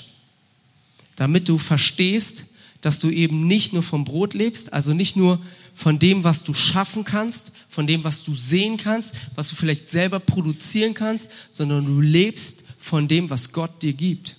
Damit 1.16 1.48
du 1.48 1.58
verstehst, 1.58 2.46
dass 2.80 2.98
du 2.98 3.10
eben 3.10 3.46
nicht 3.46 3.72
nur 3.72 3.82
vom 3.82 4.04
Brot 4.04 4.32
lebst, 4.32 4.72
also 4.72 4.94
nicht 4.94 5.16
nur 5.16 5.40
von 5.74 5.98
dem, 5.98 6.24
was 6.24 6.44
du 6.44 6.54
schaffen 6.54 7.04
kannst, 7.04 7.52
von 7.68 7.86
dem, 7.86 8.04
was 8.04 8.24
du 8.24 8.34
sehen 8.34 8.78
kannst, 8.78 9.14
was 9.34 9.48
du 9.48 9.56
vielleicht 9.56 9.90
selber 9.90 10.20
produzieren 10.20 10.94
kannst, 10.94 11.30
sondern 11.50 11.84
du 11.84 12.00
lebst 12.00 12.64
von 12.78 13.08
dem, 13.08 13.28
was 13.28 13.52
Gott 13.52 13.82
dir 13.82 13.92
gibt. 13.92 14.36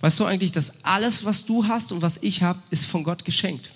Weißt 0.00 0.18
du 0.18 0.24
eigentlich, 0.24 0.52
dass 0.52 0.84
alles, 0.84 1.24
was 1.24 1.44
du 1.44 1.66
hast 1.68 1.92
und 1.92 2.02
was 2.02 2.18
ich 2.22 2.42
habe, 2.42 2.60
ist 2.70 2.86
von 2.86 3.04
Gott 3.04 3.24
geschenkt? 3.24 3.70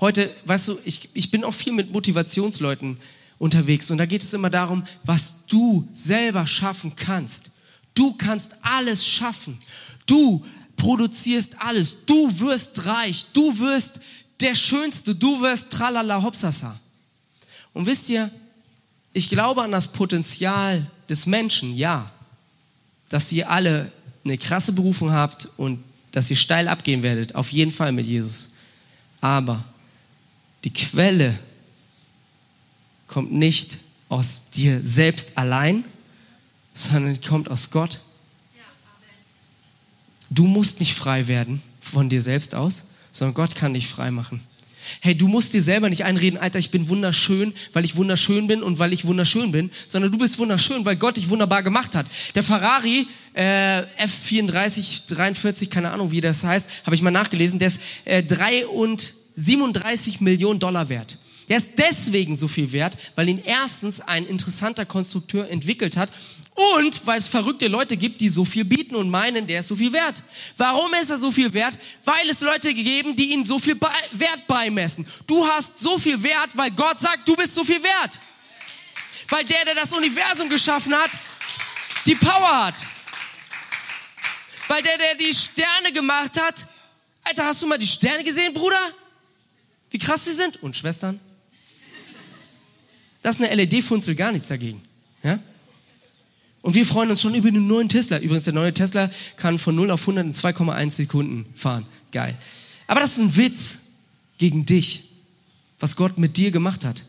Heute, 0.00 0.30
weißt 0.44 0.68
du, 0.68 0.78
ich, 0.84 1.08
ich 1.14 1.30
bin 1.30 1.44
auch 1.44 1.54
viel 1.54 1.72
mit 1.72 1.92
Motivationsleuten 1.92 2.98
unterwegs 3.38 3.90
und 3.90 3.98
da 3.98 4.06
geht 4.06 4.22
es 4.22 4.34
immer 4.34 4.50
darum, 4.50 4.84
was 5.04 5.46
du 5.46 5.88
selber 5.92 6.46
schaffen 6.46 6.94
kannst. 6.96 7.52
Du 7.94 8.14
kannst 8.14 8.56
alles 8.62 9.06
schaffen. 9.06 9.58
Du 10.06 10.44
produzierst 10.76 11.60
alles. 11.60 12.04
Du 12.06 12.40
wirst 12.40 12.86
reich. 12.86 13.26
Du 13.32 13.58
wirst 13.58 14.00
der 14.40 14.54
Schönste. 14.54 15.14
Du 15.14 15.40
wirst 15.40 15.70
tralala 15.70 16.22
hopsasa. 16.22 16.78
Und 17.72 17.86
wisst 17.86 18.08
ihr, 18.10 18.30
ich 19.12 19.28
glaube 19.28 19.62
an 19.62 19.72
das 19.72 19.92
Potenzial 19.92 20.86
des 21.08 21.26
Menschen, 21.26 21.74
ja. 21.74 22.10
Dass 23.08 23.30
ihr 23.30 23.50
alle 23.50 23.92
eine 24.24 24.38
krasse 24.38 24.72
Berufung 24.72 25.12
habt 25.12 25.48
und 25.56 25.82
dass 26.12 26.30
ihr 26.30 26.36
steil 26.36 26.68
abgehen 26.68 27.02
werdet. 27.02 27.34
Auf 27.34 27.50
jeden 27.50 27.72
Fall 27.72 27.92
mit 27.92 28.06
Jesus. 28.06 28.50
Aber 29.20 29.64
die 30.64 30.72
Quelle 30.72 31.38
kommt 33.06 33.32
nicht 33.32 33.78
aus 34.08 34.50
dir 34.50 34.80
selbst 34.84 35.38
allein, 35.38 35.84
sondern 36.72 37.20
kommt 37.20 37.50
aus 37.50 37.70
Gott. 37.70 38.00
Du 40.30 40.46
musst 40.46 40.80
nicht 40.80 40.94
frei 40.94 41.28
werden 41.28 41.62
von 41.80 42.08
dir 42.08 42.22
selbst 42.22 42.54
aus, 42.54 42.84
sondern 43.10 43.34
Gott 43.34 43.54
kann 43.54 43.74
dich 43.74 43.86
frei 43.86 44.10
machen. 44.10 44.40
Hey, 45.00 45.16
du 45.16 45.28
musst 45.28 45.54
dir 45.54 45.62
selber 45.62 45.88
nicht 45.88 46.04
einreden, 46.04 46.38
Alter, 46.38 46.58
ich 46.58 46.70
bin 46.70 46.88
wunderschön, 46.88 47.52
weil 47.72 47.84
ich 47.84 47.96
wunderschön 47.96 48.46
bin 48.46 48.62
und 48.62 48.78
weil 48.78 48.92
ich 48.92 49.04
wunderschön 49.04 49.52
bin, 49.52 49.70
sondern 49.88 50.12
du 50.12 50.18
bist 50.18 50.38
wunderschön, 50.38 50.84
weil 50.84 50.96
Gott 50.96 51.16
dich 51.16 51.28
wunderbar 51.28 51.62
gemacht 51.62 51.94
hat. 51.94 52.06
Der 52.34 52.42
Ferrari 52.42 53.06
äh, 53.34 53.82
F34, 53.98 55.14
43, 55.14 55.70
keine 55.70 55.90
Ahnung, 55.90 56.10
wie 56.10 56.20
das 56.20 56.44
heißt, 56.44 56.68
habe 56.84 56.94
ich 56.94 57.02
mal 57.02 57.10
nachgelesen, 57.10 57.58
der 57.58 57.68
ist 57.68 57.80
äh, 58.04 58.22
drei 58.22 58.66
und 58.66 59.14
37 59.34 60.20
Millionen 60.20 60.60
Dollar 60.60 60.88
wert. 60.88 61.18
Der 61.48 61.56
ist 61.56 61.72
deswegen 61.78 62.36
so 62.36 62.48
viel 62.48 62.72
wert, 62.72 62.96
weil 63.14 63.28
ihn 63.28 63.42
erstens 63.44 64.00
ein 64.00 64.26
interessanter 64.26 64.86
Konstrukteur 64.86 65.50
entwickelt 65.50 65.96
hat 65.96 66.10
und 66.54 67.06
weil 67.06 67.18
es 67.18 67.28
verrückte 67.28 67.68
Leute 67.68 67.96
gibt, 67.96 68.20
die 68.20 68.28
so 68.28 68.44
viel 68.44 68.64
bieten 68.64 68.94
und 68.94 69.08
meinen, 69.08 69.46
der 69.46 69.60
ist 69.60 69.68
so 69.68 69.76
viel 69.76 69.92
wert. 69.92 70.22
Warum 70.56 70.92
ist 70.94 71.10
er 71.10 71.18
so 71.18 71.30
viel 71.30 71.52
wert? 71.52 71.78
Weil 72.04 72.28
es 72.28 72.40
Leute 72.40 72.74
geben, 72.74 73.16
die 73.16 73.32
ihn 73.32 73.44
so 73.44 73.58
viel 73.58 73.80
Wert 74.12 74.46
beimessen. 74.46 75.06
Du 75.26 75.46
hast 75.46 75.80
so 75.80 75.98
viel 75.98 76.22
Wert, 76.22 76.50
weil 76.54 76.70
Gott 76.72 77.00
sagt, 77.00 77.26
du 77.26 77.34
bist 77.36 77.54
so 77.54 77.64
viel 77.64 77.82
wert. 77.82 78.20
Weil 79.28 79.44
der, 79.44 79.64
der 79.64 79.74
das 79.76 79.92
Universum 79.92 80.48
geschaffen 80.48 80.94
hat, 80.94 81.10
die 82.06 82.14
Power 82.16 82.66
hat. 82.66 82.86
Weil 84.68 84.82
der, 84.82 84.98
der 84.98 85.14
die 85.14 85.32
Sterne 85.32 85.90
gemacht 85.92 86.38
hat, 86.40 86.66
Alter, 87.24 87.46
hast 87.46 87.62
du 87.62 87.66
mal 87.66 87.78
die 87.78 87.86
Sterne 87.86 88.24
gesehen, 88.24 88.52
Bruder? 88.52 88.92
wie 89.92 89.98
krass 89.98 90.24
sie 90.24 90.34
sind. 90.34 90.60
Und 90.62 90.76
Schwestern, 90.76 91.20
das 93.22 93.38
ist 93.38 93.42
eine 93.42 93.54
LED-Funzel 93.54 94.16
gar 94.16 94.32
nichts 94.32 94.48
dagegen. 94.48 94.82
Und 96.62 96.74
wir 96.74 96.86
freuen 96.86 97.10
uns 97.10 97.20
schon 97.20 97.34
über 97.34 97.50
den 97.50 97.66
neuen 97.66 97.88
Tesla. 97.88 98.18
Übrigens, 98.18 98.44
der 98.44 98.54
neue 98.54 98.72
Tesla 98.72 99.10
kann 99.36 99.58
von 99.58 99.74
0 99.74 99.90
auf 99.90 100.02
100 100.02 100.26
in 100.26 100.32
2,1 100.32 100.90
Sekunden 100.90 101.46
fahren. 101.54 101.86
Geil. 102.12 102.38
Aber 102.86 103.00
das 103.00 103.12
ist 103.12 103.18
ein 103.18 103.36
Witz 103.36 103.80
gegen 104.38 104.64
dich, 104.64 105.10
was 105.80 105.96
Gott 105.96 106.18
mit 106.18 106.36
dir 106.36 106.52
gemacht 106.52 106.84
hat. 106.84 107.04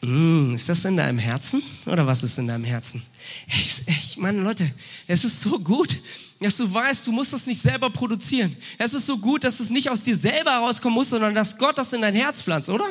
Mm, 0.00 0.54
ist 0.54 0.68
das 0.68 0.84
in 0.84 0.96
deinem 0.96 1.18
Herzen 1.18 1.62
oder 1.86 2.06
was 2.06 2.22
ist 2.22 2.38
in 2.38 2.46
deinem 2.46 2.64
Herzen? 2.64 3.02
Ich, 3.48 3.82
ich 3.86 4.16
meine, 4.16 4.40
Leute, 4.40 4.68
es 5.06 5.24
ist 5.24 5.40
so 5.40 5.58
gut, 5.58 5.98
dass 6.40 6.56
du 6.56 6.72
weißt, 6.72 7.06
du 7.06 7.12
musst 7.12 7.32
das 7.32 7.46
nicht 7.46 7.60
selber 7.60 7.90
produzieren. 7.90 8.56
Es 8.78 8.94
ist 8.94 9.06
so 9.06 9.18
gut, 9.18 9.42
dass 9.42 9.58
es 9.60 9.70
nicht 9.70 9.90
aus 9.90 10.02
dir 10.02 10.16
selber 10.16 10.52
herauskommen 10.52 10.94
muss, 10.94 11.10
sondern 11.10 11.34
dass 11.34 11.58
Gott 11.58 11.78
das 11.78 11.92
in 11.92 12.02
dein 12.02 12.14
Herz 12.14 12.42
pflanzt, 12.42 12.68
oder? 12.68 12.86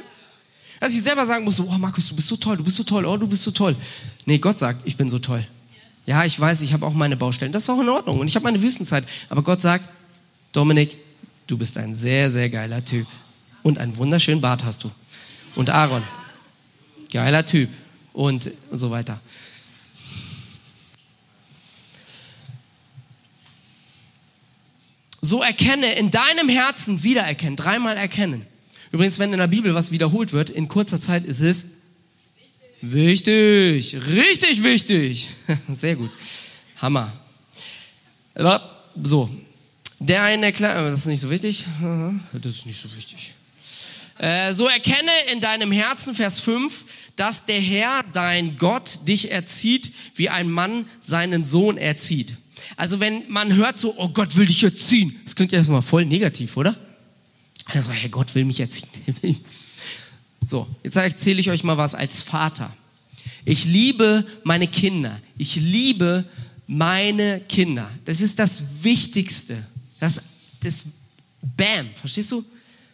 Dass 0.80 0.94
ich 0.94 1.02
selber 1.02 1.26
sagen 1.26 1.44
muss, 1.44 1.60
oh 1.60 1.78
Markus, 1.78 2.10
du 2.10 2.16
bist 2.16 2.28
so 2.28 2.36
toll, 2.36 2.58
du 2.58 2.64
bist 2.64 2.78
so 2.78 2.84
toll, 2.84 3.06
oh, 3.06 3.18
du 3.18 3.28
bist 3.28 3.44
so 3.44 3.52
toll. 3.52 3.76
Nee, 4.26 4.38
Gott 4.38 4.60
sagt, 4.60 4.82
ich 4.86 4.96
bin 4.96 5.10
so 5.10 5.20
toll. 5.20 5.46
Ja, 6.06 6.24
ich 6.24 6.40
weiß, 6.40 6.62
ich 6.62 6.74
habe 6.74 6.86
auch 6.86 6.94
meine 6.94 7.18
Baustellen. 7.18 7.52
Das 7.52 7.64
ist 7.64 7.70
auch 7.70 7.82
in 7.82 7.90
Ordnung 7.90 8.20
und 8.20 8.28
ich 8.28 8.36
habe 8.36 8.44
meine 8.44 8.62
Wüstenzeit. 8.62 9.04
Aber 9.30 9.42
Gott 9.42 9.62
sagt, 9.62 9.90
Dominik, 10.52 10.98
du 11.48 11.58
bist 11.58 11.78
ein 11.78 11.96
sehr, 11.96 12.32
sehr 12.32 12.50
geiler 12.50 12.84
Typ. 12.84 13.08
Und 13.64 13.80
einen 13.80 13.98
wunderschönen 13.98 14.40
Bart 14.40 14.64
hast 14.64 14.84
du. 14.84 14.92
Und 15.56 15.70
Aaron, 15.70 16.04
geiler 17.12 17.46
Typ. 17.46 17.70
Und 18.14 18.52
so 18.72 18.90
weiter. 18.90 19.20
so 25.28 25.42
erkenne, 25.42 25.94
in 25.94 26.12
deinem 26.12 26.50
Herzen 26.50 27.04
wiedererkennen, 27.04 27.56
dreimal 27.56 27.98
erkennen. 27.98 28.46
Übrigens, 28.92 29.20
wenn 29.20 29.34
in 29.34 29.40
der 29.40 29.48
Bibel 29.48 29.74
was 29.74 29.92
wiederholt 29.92 30.34
wird, 30.34 30.50
in 30.50 30.68
kurzer 30.68 31.00
Zeit 31.00 31.26
ist 31.26 31.42
es 31.42 31.78
Wichtig, 32.82 33.96
richtig 34.08 34.62
wichtig. 34.62 35.28
Sehr 35.74 35.96
gut. 35.96 36.12
Hammer. 36.78 37.12
So, 39.02 39.30
der 40.00 40.22
eine 40.24 40.48
erklärt, 40.48 40.78
das 40.78 41.00
ist 41.02 41.06
nicht 41.08 41.22
so 41.22 41.30
wichtig. 41.32 41.66
Das 42.34 42.46
ist 42.46 42.66
nicht 42.68 42.80
so 42.80 42.96
wichtig. 42.96 43.34
Äh, 44.20 44.54
so 44.54 44.68
erkenne 44.68 45.12
in 45.32 45.42
deinem 45.42 45.72
Herzen, 45.72 46.14
Vers 46.14 46.40
5, 46.40 46.86
dass 47.16 47.46
der 47.46 47.60
Herr, 47.60 48.04
dein 48.14 48.58
Gott, 48.58 49.08
dich 49.08 49.32
erzieht, 49.32 49.92
wie 50.16 50.30
ein 50.30 50.50
Mann 50.50 50.86
seinen 51.02 51.46
Sohn 51.46 51.78
erzieht. 51.78 52.36
Also 52.76 53.00
wenn 53.00 53.28
man 53.28 53.56
hört 53.56 53.78
so, 53.78 53.96
oh 53.98 54.10
Gott 54.10 54.36
will 54.36 54.46
dich 54.46 54.64
erziehen, 54.64 55.20
das 55.24 55.36
klingt 55.36 55.52
ja 55.52 55.60
erstmal 55.60 55.82
voll 55.82 56.06
negativ, 56.06 56.58
oder? 56.58 56.76
Also, 57.68 57.92
Herr 57.92 58.10
Gott 58.10 58.34
will 58.36 58.46
mich 58.46 58.60
erziehen. 58.60 58.90
so, 60.50 60.68
jetzt 60.84 60.96
erzähle 60.96 61.40
ich 61.40 61.50
euch 61.50 61.64
mal 61.64 61.78
was 61.78 61.96
als 61.96 62.22
Vater. 62.22 62.76
Ich 63.46 63.66
liebe 63.66 64.26
meine 64.44 64.68
Kinder. 64.68 65.20
Ich 65.38 65.56
liebe 65.56 66.26
meine 66.68 67.40
Kinder. 67.42 67.90
Das 68.06 68.22
ist 68.22 68.40
das 68.40 68.84
Wichtigste. 68.84 69.66
Das, 70.00 70.22
das, 70.62 70.86
bam, 71.42 71.90
verstehst 71.96 72.32
du? 72.32 72.44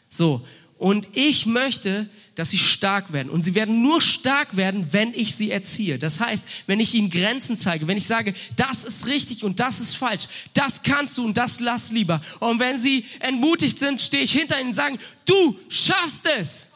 So. 0.10 0.46
Und 0.84 1.08
ich 1.14 1.46
möchte, 1.46 2.10
dass 2.36 2.50
sie 2.50 2.58
stark 2.58 3.14
werden. 3.14 3.30
Und 3.30 3.42
sie 3.42 3.56
werden 3.56 3.82
nur 3.82 4.02
stark 4.02 4.58
werden, 4.58 4.92
wenn 4.92 5.14
ich 5.14 5.34
sie 5.34 5.50
erziehe. 5.50 5.98
Das 5.98 6.20
heißt, 6.20 6.46
wenn 6.68 6.82
ich 6.82 6.94
ihnen 6.94 7.10
Grenzen 7.10 7.56
zeige, 7.56 7.88
wenn 7.88 7.96
ich 7.96 8.06
sage, 8.06 8.34
das 8.58 8.84
ist 8.84 9.06
richtig 9.06 9.46
und 9.46 9.62
das 9.62 9.80
ist 9.80 9.96
falsch, 9.96 10.26
das 10.54 10.84
kannst 10.84 11.18
du 11.18 11.24
und 11.24 11.38
das 11.38 11.62
lass 11.62 11.92
lieber. 11.92 12.22
Und 12.42 12.60
wenn 12.60 12.78
sie 12.78 13.06
entmutigt 13.22 13.80
sind, 13.80 14.02
stehe 14.02 14.24
ich 14.24 14.34
hinter 14.34 14.60
ihnen 14.60 14.72
und 14.72 14.76
sage, 14.76 15.00
du 15.24 15.58
schaffst 15.70 16.28
es. 16.38 16.72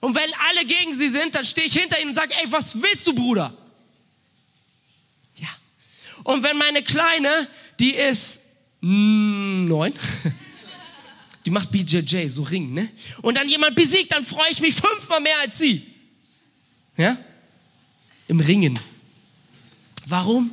Und 0.00 0.14
wenn 0.14 0.30
alle 0.50 0.66
gegen 0.66 0.92
sie 0.92 1.08
sind, 1.08 1.34
dann 1.34 1.46
stehe 1.46 1.68
ich 1.68 1.72
hinter 1.72 1.98
ihnen 1.98 2.10
und 2.10 2.14
sage, 2.14 2.34
ey, 2.42 2.52
was 2.52 2.82
willst 2.82 3.06
du, 3.06 3.14
Bruder? 3.14 3.56
Ja. 5.36 5.48
Und 6.24 6.42
wenn 6.42 6.58
meine 6.58 6.82
Kleine, 6.82 7.48
die 7.80 7.94
ist 7.94 8.42
mm, 8.82 9.66
neun, 9.66 9.94
macht 11.52 11.70
BJJ, 11.70 12.28
so 12.28 12.42
Ring, 12.42 12.72
ne? 12.72 12.88
Und 13.22 13.36
dann 13.36 13.48
jemand 13.48 13.76
besiegt, 13.76 14.12
dann 14.12 14.24
freue 14.24 14.50
ich 14.50 14.60
mich 14.60 14.74
fünfmal 14.74 15.20
mehr 15.20 15.38
als 15.40 15.58
sie. 15.58 15.86
Ja? 16.96 17.16
Im 18.28 18.40
Ringen. 18.40 18.78
Warum? 20.06 20.50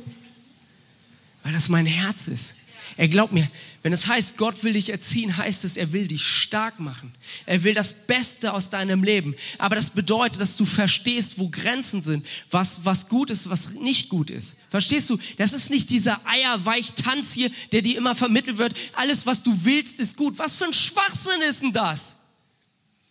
Weil 1.42 1.52
das 1.52 1.68
mein 1.68 1.86
Herz 1.86 2.28
ist. 2.28 2.56
Er 2.96 3.08
glaubt 3.08 3.32
mir, 3.32 3.48
wenn 3.82 3.92
es 3.92 4.06
heißt, 4.06 4.36
Gott 4.36 4.62
will 4.62 4.74
dich 4.74 4.90
erziehen, 4.90 5.36
heißt 5.36 5.64
es, 5.64 5.76
er 5.76 5.92
will 5.92 6.06
dich 6.06 6.24
stark 6.24 6.80
machen. 6.80 7.14
Er 7.46 7.64
will 7.64 7.72
das 7.72 8.06
Beste 8.06 8.52
aus 8.52 8.70
deinem 8.70 9.02
Leben. 9.02 9.34
Aber 9.58 9.76
das 9.76 9.90
bedeutet, 9.90 10.40
dass 10.40 10.56
du 10.56 10.66
verstehst, 10.66 11.38
wo 11.38 11.48
Grenzen 11.48 12.02
sind, 12.02 12.26
was, 12.50 12.84
was 12.84 13.08
gut 13.08 13.30
ist, 13.30 13.48
was 13.48 13.70
nicht 13.74 14.08
gut 14.08 14.30
ist. 14.30 14.58
Verstehst 14.68 15.08
du? 15.08 15.18
Das 15.38 15.52
ist 15.52 15.70
nicht 15.70 15.88
dieser 15.90 16.20
Eierweich-Tanz 16.26 17.32
hier, 17.32 17.50
der 17.72 17.82
dir 17.82 17.96
immer 17.96 18.14
vermittelt 18.14 18.58
wird. 18.58 18.74
Alles, 18.94 19.26
was 19.26 19.42
du 19.42 19.64
willst, 19.64 19.98
ist 20.00 20.16
gut. 20.16 20.38
Was 20.38 20.56
für 20.56 20.66
ein 20.66 20.74
Schwachsinn 20.74 21.40
ist 21.48 21.62
denn 21.62 21.72
das? 21.72 22.18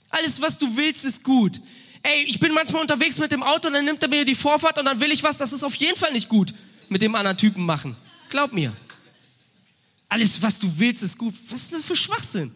Alles, 0.09 0.41
was 0.41 0.57
du 0.57 0.75
willst, 0.75 1.05
ist 1.05 1.23
gut. 1.23 1.61
Ey, 2.03 2.23
ich 2.23 2.39
bin 2.39 2.53
manchmal 2.53 2.81
unterwegs 2.81 3.17
mit 3.17 3.31
dem 3.31 3.43
Auto 3.43 3.67
und 3.67 3.73
dann 3.73 3.85
nimmt 3.85 4.01
er 4.01 4.09
mir 4.09 4.23
die 4.23 4.35
Vorfahrt 4.35 4.77
und 4.77 4.85
dann 4.85 4.99
will 4.99 5.11
ich 5.11 5.23
was, 5.23 5.37
das 5.37 5.51
ist 5.51 5.63
auf 5.63 5.75
jeden 5.75 5.97
Fall 5.97 6.13
nicht 6.13 6.29
gut 6.29 6.53
mit 6.87 7.01
dem 7.01 7.15
anderen 7.15 7.37
Typen 7.37 7.65
machen. 7.65 7.95
Glaub 8.29 8.53
mir. 8.53 8.75
Alles, 10.09 10.41
was 10.41 10.59
du 10.59 10.79
willst, 10.79 11.03
ist 11.03 11.17
gut. 11.17 11.35
Was 11.49 11.63
ist 11.63 11.73
das 11.73 11.85
für 11.85 11.95
Schwachsinn? 11.95 12.51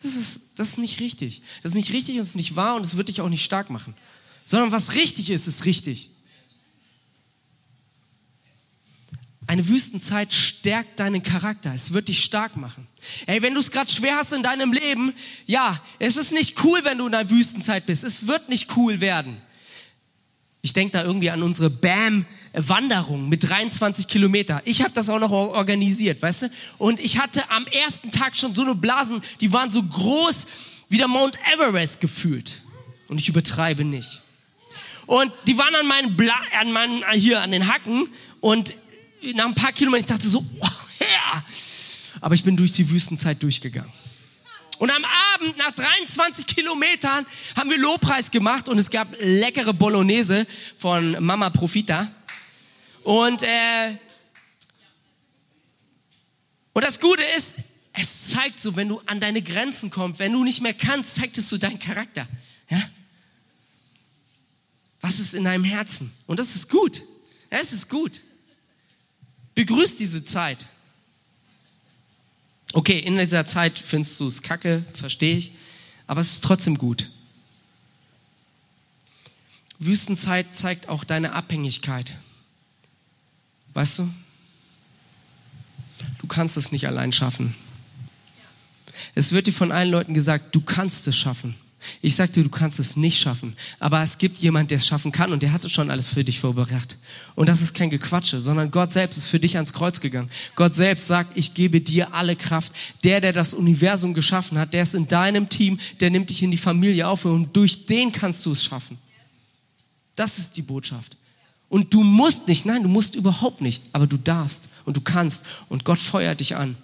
Das 0.00 0.14
ist, 0.14 0.50
das 0.56 0.68
ist 0.70 0.78
nicht 0.78 1.00
richtig. 1.00 1.42
Das 1.62 1.72
ist 1.72 1.76
nicht 1.76 1.92
richtig 1.92 2.16
und 2.16 2.22
es 2.22 2.28
ist 2.28 2.36
nicht 2.36 2.56
wahr 2.56 2.76
und 2.76 2.86
es 2.86 2.96
wird 2.96 3.08
dich 3.08 3.20
auch 3.20 3.28
nicht 3.28 3.44
stark 3.44 3.70
machen. 3.70 3.94
Sondern 4.44 4.70
was 4.70 4.94
richtig 4.94 5.30
ist, 5.30 5.46
ist 5.48 5.64
richtig. 5.64 6.10
Eine 9.46 9.68
Wüstenzeit 9.68 10.32
stärkt 10.32 11.00
deinen 11.00 11.22
Charakter. 11.22 11.74
Es 11.74 11.92
wird 11.92 12.08
dich 12.08 12.22
stark 12.22 12.56
machen. 12.56 12.86
Ey, 13.26 13.42
wenn 13.42 13.54
du 13.54 13.60
es 13.60 13.70
gerade 13.70 13.90
schwer 13.90 14.16
hast 14.16 14.32
in 14.32 14.42
deinem 14.42 14.72
Leben, 14.72 15.12
ja, 15.46 15.82
es 15.98 16.16
ist 16.16 16.32
nicht 16.32 16.64
cool, 16.64 16.80
wenn 16.84 16.98
du 16.98 17.06
in 17.06 17.14
einer 17.14 17.28
Wüstenzeit 17.28 17.84
bist. 17.84 18.04
Es 18.04 18.26
wird 18.26 18.48
nicht 18.48 18.76
cool 18.76 19.00
werden. 19.00 19.40
Ich 20.64 20.72
denke 20.72 20.92
da 20.92 21.04
irgendwie 21.04 21.28
an 21.28 21.42
unsere 21.42 21.68
BAM-Wanderung 21.68 23.28
mit 23.28 23.46
23 23.46 24.08
Kilometer. 24.08 24.62
Ich 24.64 24.80
habe 24.80 24.92
das 24.94 25.10
auch 25.10 25.20
noch 25.20 25.30
organisiert, 25.30 26.22
weißt 26.22 26.44
du? 26.44 26.50
Und 26.78 27.00
ich 27.00 27.18
hatte 27.20 27.50
am 27.50 27.66
ersten 27.66 28.10
Tag 28.10 28.34
schon 28.34 28.54
so 28.54 28.62
eine 28.62 28.74
Blasen, 28.74 29.20
die 29.42 29.52
waren 29.52 29.68
so 29.68 29.82
groß 29.82 30.46
wie 30.88 30.96
der 30.96 31.06
Mount 31.06 31.36
Everest 31.52 32.00
gefühlt. 32.00 32.62
Und 33.08 33.20
ich 33.20 33.28
übertreibe 33.28 33.84
nicht. 33.84 34.22
Und 35.04 35.30
die 35.46 35.58
waren 35.58 35.74
an 35.74 35.86
meinen, 35.86 36.16
Bla 36.16 36.32
an 36.58 36.72
meinen 36.72 37.04
hier 37.12 37.42
an 37.42 37.50
den 37.50 37.68
Hacken 37.68 38.08
und 38.40 38.72
nach 39.34 39.44
ein 39.44 39.54
paar 39.54 39.72
Kilometern, 39.72 40.00
ich 40.00 40.12
dachte 40.16 40.26
so, 40.26 40.46
oh, 40.60 40.68
ja. 40.98 41.44
Aber 42.22 42.34
ich 42.34 42.42
bin 42.42 42.56
durch 42.56 42.72
die 42.72 42.88
Wüstenzeit 42.88 43.42
durchgegangen. 43.42 43.92
Und 44.84 44.90
am 44.90 45.06
Abend, 45.32 45.56
nach 45.56 45.72
23 45.72 46.46
Kilometern, 46.46 47.24
haben 47.56 47.70
wir 47.70 47.78
Lobpreis 47.78 48.30
gemacht 48.30 48.68
und 48.68 48.76
es 48.76 48.90
gab 48.90 49.16
leckere 49.18 49.72
Bolognese 49.72 50.46
von 50.76 51.24
Mama 51.24 51.48
Profita. 51.48 52.12
Und, 53.02 53.42
äh, 53.44 53.96
und 56.74 56.84
das 56.84 57.00
Gute 57.00 57.22
ist, 57.34 57.56
es 57.94 58.28
zeigt 58.28 58.60
so, 58.60 58.76
wenn 58.76 58.90
du 58.90 59.00
an 59.06 59.20
deine 59.20 59.40
Grenzen 59.40 59.88
kommst, 59.88 60.18
wenn 60.18 60.34
du 60.34 60.44
nicht 60.44 60.60
mehr 60.60 60.74
kannst, 60.74 61.14
zeigt 61.14 61.38
es 61.38 61.48
so 61.48 61.56
deinen 61.56 61.78
Charakter. 61.78 62.28
Ja? 62.68 62.82
Was 65.00 65.18
ist 65.18 65.32
in 65.32 65.44
deinem 65.44 65.64
Herzen? 65.64 66.14
Und 66.26 66.38
das 66.38 66.54
ist 66.54 66.68
gut. 66.68 67.00
Es 67.48 67.72
ist 67.72 67.88
gut. 67.88 68.20
Begrüß 69.54 69.96
diese 69.96 70.24
Zeit. 70.24 70.66
Okay, 72.74 72.98
in 72.98 73.16
dieser 73.16 73.46
Zeit 73.46 73.78
findest 73.78 74.18
du 74.18 74.26
es 74.26 74.42
kacke, 74.42 74.84
verstehe 74.94 75.36
ich, 75.36 75.52
aber 76.08 76.20
es 76.20 76.32
ist 76.32 76.42
trotzdem 76.42 76.76
gut. 76.76 77.08
Wüstenzeit 79.78 80.52
zeigt 80.52 80.88
auch 80.88 81.04
deine 81.04 81.34
Abhängigkeit. 81.34 82.16
Weißt 83.74 84.00
du? 84.00 84.12
Du 86.18 86.26
kannst 86.26 86.56
es 86.56 86.72
nicht 86.72 86.88
allein 86.88 87.12
schaffen. 87.12 87.54
Es 89.14 89.30
wird 89.30 89.46
dir 89.46 89.52
von 89.52 89.70
allen 89.70 89.92
Leuten 89.92 90.12
gesagt, 90.12 90.52
du 90.52 90.60
kannst 90.60 91.06
es 91.06 91.16
schaffen. 91.16 91.54
Ich 92.02 92.16
sag 92.16 92.32
dir, 92.32 92.42
du 92.42 92.50
kannst 92.50 92.78
es 92.78 92.96
nicht 92.96 93.18
schaffen. 93.18 93.56
Aber 93.78 94.02
es 94.02 94.18
gibt 94.18 94.38
jemand, 94.38 94.70
der 94.70 94.78
es 94.78 94.86
schaffen 94.86 95.12
kann 95.12 95.32
und 95.32 95.42
der 95.42 95.52
hat 95.52 95.64
es 95.64 95.72
schon 95.72 95.90
alles 95.90 96.08
für 96.08 96.24
dich 96.24 96.40
vorbereitet. 96.40 96.98
Und 97.34 97.48
das 97.48 97.60
ist 97.60 97.74
kein 97.74 97.90
Gequatsche, 97.90 98.40
sondern 98.40 98.70
Gott 98.70 98.92
selbst 98.92 99.16
ist 99.16 99.26
für 99.26 99.40
dich 99.40 99.56
ans 99.56 99.72
Kreuz 99.72 100.00
gegangen. 100.00 100.30
Gott 100.54 100.74
selbst 100.74 101.06
sagt, 101.06 101.36
ich 101.36 101.54
gebe 101.54 101.80
dir 101.80 102.14
alle 102.14 102.36
Kraft. 102.36 102.72
Der, 103.04 103.20
der 103.20 103.32
das 103.32 103.54
Universum 103.54 104.14
geschaffen 104.14 104.58
hat, 104.58 104.72
der 104.72 104.82
ist 104.82 104.94
in 104.94 105.08
deinem 105.08 105.48
Team, 105.48 105.78
der 106.00 106.10
nimmt 106.10 106.30
dich 106.30 106.42
in 106.42 106.50
die 106.50 106.56
Familie 106.56 107.08
auf 107.08 107.24
und 107.24 107.56
durch 107.56 107.86
den 107.86 108.12
kannst 108.12 108.44
du 108.46 108.52
es 108.52 108.64
schaffen. 108.64 108.98
Das 110.16 110.38
ist 110.38 110.56
die 110.56 110.62
Botschaft. 110.62 111.16
Und 111.68 111.92
du 111.92 112.02
musst 112.02 112.46
nicht, 112.46 112.66
nein, 112.66 112.82
du 112.82 112.88
musst 112.88 113.14
überhaupt 113.14 113.60
nicht, 113.60 113.82
aber 113.92 114.06
du 114.06 114.16
darfst 114.16 114.68
und 114.84 114.96
du 114.96 115.00
kannst 115.00 115.46
und 115.68 115.84
Gott 115.84 115.98
feuert 115.98 116.40
dich 116.40 116.56
an. 116.56 116.76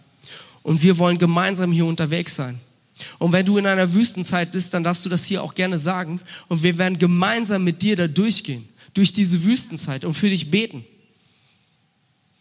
Und 0.62 0.82
wir 0.82 0.98
wollen 0.98 1.18
gemeinsam 1.18 1.72
hier 1.72 1.86
unterwegs 1.86 2.36
sein. 2.36 2.60
Und 3.18 3.32
wenn 3.32 3.46
du 3.46 3.58
in 3.58 3.66
einer 3.66 3.94
Wüstenzeit 3.94 4.52
bist, 4.52 4.74
dann 4.74 4.84
darfst 4.84 5.04
du 5.04 5.08
das 5.08 5.24
hier 5.24 5.42
auch 5.42 5.54
gerne 5.54 5.78
sagen. 5.78 6.20
Und 6.48 6.62
wir 6.62 6.78
werden 6.78 6.98
gemeinsam 6.98 7.64
mit 7.64 7.82
dir 7.82 7.96
da 7.96 8.06
durchgehen, 8.06 8.68
durch 8.94 9.12
diese 9.12 9.44
Wüstenzeit 9.44 10.04
und 10.04 10.14
für 10.14 10.28
dich 10.28 10.50
beten. 10.50 10.84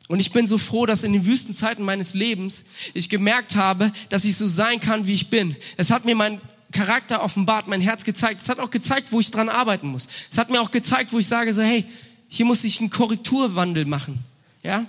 Und 0.07 0.19
ich 0.19 0.31
bin 0.31 0.47
so 0.47 0.57
froh, 0.57 0.87
dass 0.87 1.03
in 1.03 1.13
den 1.13 1.25
Wüstenzeiten 1.25 1.85
meines 1.85 2.15
Lebens 2.15 2.65
ich 2.95 3.09
gemerkt 3.09 3.55
habe, 3.55 3.91
dass 4.09 4.25
ich 4.25 4.35
so 4.35 4.47
sein 4.47 4.79
kann, 4.79 5.05
wie 5.05 5.13
ich 5.13 5.29
bin. 5.29 5.55
Es 5.77 5.91
hat 5.91 6.05
mir 6.05 6.15
mein 6.15 6.41
Charakter 6.71 7.23
offenbart, 7.23 7.67
mein 7.67 7.81
Herz 7.81 8.03
gezeigt. 8.03 8.41
Es 8.41 8.49
hat 8.49 8.59
auch 8.59 8.71
gezeigt, 8.71 9.11
wo 9.11 9.19
ich 9.19 9.29
dran 9.29 9.49
arbeiten 9.49 9.87
muss. 9.87 10.09
Es 10.31 10.39
hat 10.39 10.49
mir 10.49 10.61
auch 10.61 10.71
gezeigt, 10.71 11.13
wo 11.13 11.19
ich 11.19 11.27
sage 11.27 11.53
so, 11.53 11.61
hey, 11.61 11.85
hier 12.27 12.45
muss 12.45 12.63
ich 12.63 12.79
einen 12.79 12.89
Korrekturwandel 12.89 13.85
machen. 13.85 14.23
Ja? 14.63 14.87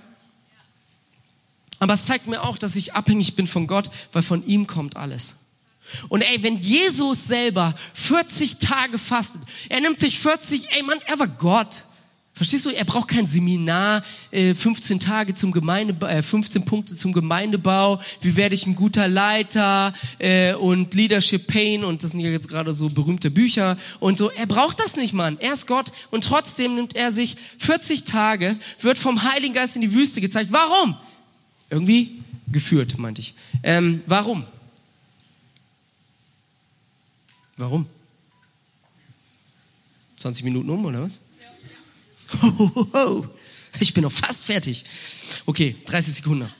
Aber 1.79 1.93
es 1.93 2.05
zeigt 2.05 2.27
mir 2.27 2.41
auch, 2.41 2.57
dass 2.57 2.75
ich 2.75 2.93
abhängig 2.93 3.35
bin 3.35 3.47
von 3.47 3.67
Gott, 3.67 3.89
weil 4.11 4.21
von 4.21 4.43
ihm 4.43 4.67
kommt 4.67 4.95
alles. 4.95 5.37
Und 6.09 6.21
ey, 6.21 6.41
wenn 6.43 6.57
Jesus 6.57 7.27
selber 7.27 7.75
40 7.93 8.57
Tage 8.57 8.97
fastet, 8.97 9.41
er 9.69 9.81
nimmt 9.81 9.99
sich 9.99 10.19
40, 10.19 10.69
ey 10.71 10.83
Mann, 10.83 10.99
er 11.05 11.19
war 11.19 11.27
Gott. 11.27 11.85
Verstehst 12.33 12.65
du? 12.65 12.71
Er 12.71 12.85
braucht 12.85 13.07
kein 13.07 13.27
Seminar, 13.27 14.03
15 14.31 14.97
äh, 14.97 14.99
Tage 14.99 15.35
zum 15.35 15.51
Gemeindebau, 15.51 16.07
äh, 16.07 16.23
15 16.23 16.65
Punkte 16.65 16.95
zum 16.95 17.13
Gemeindebau, 17.13 18.01
wie 18.21 18.35
werde 18.35 18.55
ich 18.55 18.65
ein 18.65 18.75
guter 18.75 19.07
Leiter 19.07 19.93
äh, 20.17 20.55
und 20.55 20.93
Leadership 20.95 21.45
Pain 21.45 21.83
und 21.83 22.03
das 22.03 22.11
sind 22.11 22.21
ja 22.21 22.31
jetzt 22.31 22.47
gerade 22.47 22.73
so 22.73 22.89
berühmte 22.89 23.29
Bücher 23.29 23.77
und 23.99 24.17
so. 24.17 24.31
Er 24.31 24.47
braucht 24.47 24.79
das 24.79 24.95
nicht, 24.95 25.13
Mann. 25.13 25.37
Er 25.39 25.53
ist 25.53 25.67
Gott 25.67 25.91
und 26.09 26.23
trotzdem 26.23 26.73
nimmt 26.73 26.95
er 26.95 27.11
sich 27.11 27.35
40 27.59 28.05
Tage, 28.05 28.57
wird 28.79 28.97
vom 28.97 29.21
Heiligen 29.21 29.53
Geist 29.53 29.75
in 29.75 29.83
die 29.83 29.93
Wüste 29.93 30.19
gezeigt. 30.19 30.51
Warum? 30.51 30.95
Irgendwie 31.69 32.23
geführt, 32.51 32.97
meinte 32.97 33.21
ich. 33.21 33.35
Ähm, 33.61 34.01
warum? 34.07 34.45
Warum? 37.61 37.85
20 40.17 40.43
Minuten 40.45 40.69
um, 40.71 40.83
oder 40.83 41.03
was? 41.03 41.19
Ja. 42.41 43.21
Ich 43.79 43.93
bin 43.93 44.03
noch 44.03 44.11
fast 44.11 44.43
fertig. 44.43 44.83
Okay, 45.45 45.77
30 45.85 46.15
Sekunden. 46.15 46.51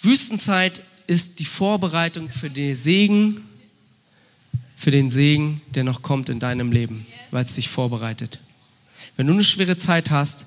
Wüstenzeit 0.00 0.82
ist 1.08 1.40
die 1.40 1.44
Vorbereitung 1.44 2.30
für 2.30 2.48
den 2.48 2.76
Segen, 2.76 3.42
für 4.76 4.92
den 4.92 5.10
Segen, 5.10 5.60
der 5.74 5.82
noch 5.82 6.02
kommt 6.02 6.28
in 6.28 6.38
deinem 6.38 6.70
Leben, 6.70 7.06
weil 7.32 7.44
es 7.44 7.56
dich 7.56 7.68
vorbereitet. 7.68 8.38
Wenn 9.16 9.26
du 9.26 9.32
eine 9.32 9.42
schwere 9.42 9.76
Zeit 9.76 10.10
hast, 10.10 10.46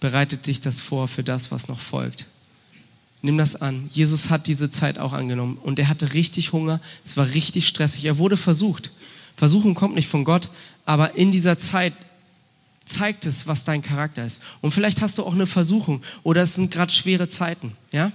bereitet 0.00 0.46
dich 0.46 0.62
das 0.62 0.80
vor 0.80 1.08
für 1.08 1.22
das, 1.22 1.50
was 1.50 1.68
noch 1.68 1.80
folgt. 1.80 2.26
Nimm 3.22 3.38
das 3.38 3.62
an. 3.62 3.86
Jesus 3.88 4.30
hat 4.30 4.48
diese 4.48 4.70
Zeit 4.70 4.98
auch 4.98 5.12
angenommen 5.12 5.56
und 5.56 5.78
er 5.78 5.88
hatte 5.88 6.12
richtig 6.12 6.52
Hunger. 6.52 6.80
Es 7.04 7.16
war 7.16 7.26
richtig 7.26 7.68
stressig. 7.68 8.04
Er 8.04 8.18
wurde 8.18 8.36
versucht. 8.36 8.90
Versuchen 9.36 9.74
kommt 9.74 9.94
nicht 9.94 10.08
von 10.08 10.24
Gott, 10.24 10.50
aber 10.84 11.14
in 11.14 11.30
dieser 11.30 11.56
Zeit 11.56 11.94
zeigt 12.84 13.24
es, 13.24 13.46
was 13.46 13.64
dein 13.64 13.80
Charakter 13.80 14.24
ist. 14.24 14.42
Und 14.60 14.72
vielleicht 14.72 15.00
hast 15.00 15.18
du 15.18 15.24
auch 15.24 15.34
eine 15.34 15.46
Versuchung 15.46 16.02
oder 16.24 16.42
es 16.42 16.56
sind 16.56 16.72
gerade 16.72 16.92
schwere 16.92 17.28
Zeiten, 17.28 17.76
ja? 17.92 18.12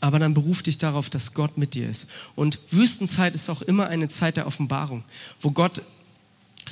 Aber 0.00 0.18
dann 0.18 0.34
beruf 0.34 0.62
dich 0.62 0.76
darauf, 0.76 1.08
dass 1.08 1.32
Gott 1.32 1.56
mit 1.56 1.72
dir 1.72 1.88
ist. 1.88 2.08
Und 2.34 2.58
Wüstenzeit 2.70 3.34
ist 3.34 3.48
auch 3.48 3.62
immer 3.62 3.86
eine 3.86 4.08
Zeit 4.08 4.36
der 4.36 4.46
Offenbarung, 4.46 5.02
wo 5.40 5.50
Gott 5.50 5.80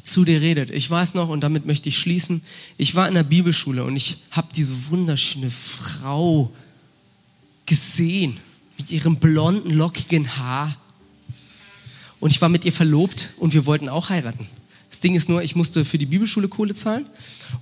zu 0.02 0.24
dir 0.24 0.40
redet. 0.40 0.70
Ich 0.70 0.90
weiß 0.90 1.14
noch, 1.14 1.28
und 1.28 1.42
damit 1.42 1.66
möchte 1.66 1.88
ich 1.88 1.98
schließen, 1.98 2.42
ich 2.76 2.94
war 2.94 3.08
in 3.08 3.14
der 3.14 3.22
Bibelschule 3.22 3.84
und 3.84 3.96
ich 3.96 4.18
habe 4.30 4.48
diese 4.54 4.90
wunderschöne 4.90 5.50
Frau 5.50 6.52
gesehen 7.66 8.36
mit 8.78 8.90
ihrem 8.90 9.16
blonden, 9.16 9.70
lockigen 9.70 10.36
Haar. 10.36 10.76
Und 12.20 12.30
ich 12.30 12.40
war 12.40 12.48
mit 12.48 12.64
ihr 12.64 12.72
verlobt 12.72 13.30
und 13.36 13.54
wir 13.54 13.66
wollten 13.66 13.88
auch 13.88 14.08
heiraten. 14.08 14.46
Das 14.90 15.00
Ding 15.00 15.14
ist 15.14 15.28
nur, 15.28 15.42
ich 15.42 15.56
musste 15.56 15.84
für 15.84 15.98
die 15.98 16.06
Bibelschule 16.06 16.48
Kohle 16.48 16.74
zahlen. 16.74 17.06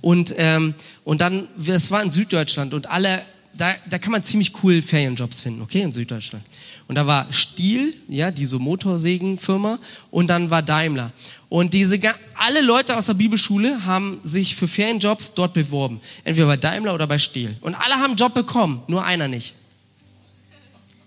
Und, 0.01 0.33
ähm, 0.37 0.73
und 1.03 1.21
dann, 1.21 1.47
das 1.57 1.89
war 1.91 2.03
in 2.03 2.09
Süddeutschland 2.09 2.73
und 2.73 2.87
alle, 2.87 3.23
da, 3.53 3.73
da 3.89 3.99
kann 3.99 4.11
man 4.11 4.23
ziemlich 4.23 4.51
cool 4.63 4.81
Ferienjobs 4.81 5.41
finden, 5.41 5.61
okay, 5.61 5.81
in 5.81 5.91
Süddeutschland. 5.91 6.43
Und 6.87 6.95
da 6.95 7.07
war 7.07 7.31
Stiel, 7.31 7.93
ja, 8.09 8.31
diese 8.31 8.59
Motorsägenfirma, 8.59 9.79
und 10.09 10.27
dann 10.27 10.49
war 10.49 10.61
Daimler. 10.61 11.13
Und 11.51 11.73
diese, 11.73 11.99
alle 12.35 12.61
Leute 12.61 12.95
aus 12.95 13.07
der 13.07 13.13
Bibelschule 13.15 13.83
haben 13.83 14.21
sich 14.23 14.55
für 14.55 14.69
Ferienjobs 14.69 15.33
dort 15.33 15.53
beworben. 15.53 15.99
Entweder 16.23 16.47
bei 16.47 16.55
Daimler 16.55 16.95
oder 16.95 17.07
bei 17.07 17.17
Stiel. 17.17 17.57
Und 17.59 17.75
alle 17.75 17.95
haben 17.95 18.11
einen 18.11 18.15
Job 18.15 18.33
bekommen, 18.33 18.81
nur 18.87 19.03
einer 19.03 19.27
nicht. 19.27 19.53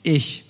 Ich. 0.02 0.44